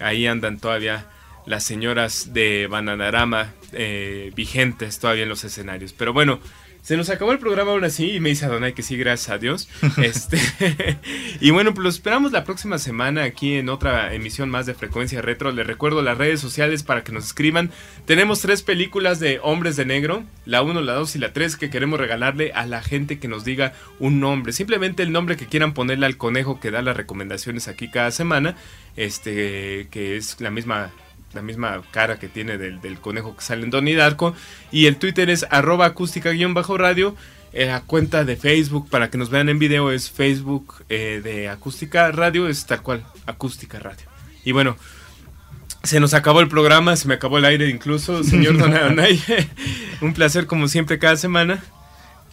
[0.00, 1.06] Ahí andan todavía
[1.46, 5.92] las señoras de Bananarama eh, vigentes todavía en los escenarios.
[5.92, 6.40] Pero bueno
[6.86, 9.38] se nos acabó el programa ahora sí y me dice Adonai que sí, gracias a
[9.38, 9.68] Dios.
[10.04, 10.38] este,
[11.40, 15.20] y bueno, pues lo esperamos la próxima semana aquí en otra emisión más de Frecuencia
[15.20, 15.50] Retro.
[15.50, 17.72] Les recuerdo las redes sociales para que nos escriban.
[18.04, 21.70] Tenemos tres películas de Hombres de Negro, la 1, la 2 y la 3 que
[21.70, 24.52] queremos regalarle a la gente que nos diga un nombre.
[24.52, 28.54] Simplemente el nombre que quieran ponerle al conejo que da las recomendaciones aquí cada semana.
[28.94, 30.92] Este, que es la misma
[31.36, 34.34] la misma cara que tiene del, conejo que sale en Donnie Darko.
[34.72, 37.14] Y el Twitter es arroba acústica-radio.
[37.52, 41.48] Eh, la cuenta de Facebook para que nos vean en video es Facebook eh, de
[41.48, 44.06] Acústica Radio, es tal cual, Acústica Radio.
[44.44, 44.76] Y bueno,
[45.82, 48.74] se nos acabó el programa, se me acabó el aire incluso, señor Don
[50.00, 51.62] Un placer como siempre cada semana.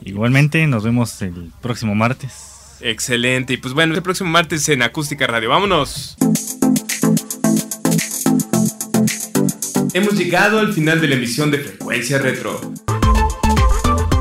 [0.04, 2.78] Igualmente, nos vemos el próximo martes.
[2.82, 5.50] Excelente, y pues bueno, el próximo martes en Acústica Radio.
[5.50, 6.18] ¡Vámonos!
[9.94, 12.60] Hemos llegado al final de la emisión de Frecuencia Retro.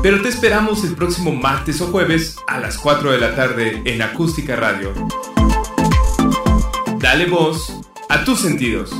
[0.01, 4.01] Pero te esperamos el próximo martes o jueves a las 4 de la tarde en
[4.01, 4.93] Acústica Radio.
[6.99, 7.73] Dale voz
[8.09, 8.91] a tus sentidos.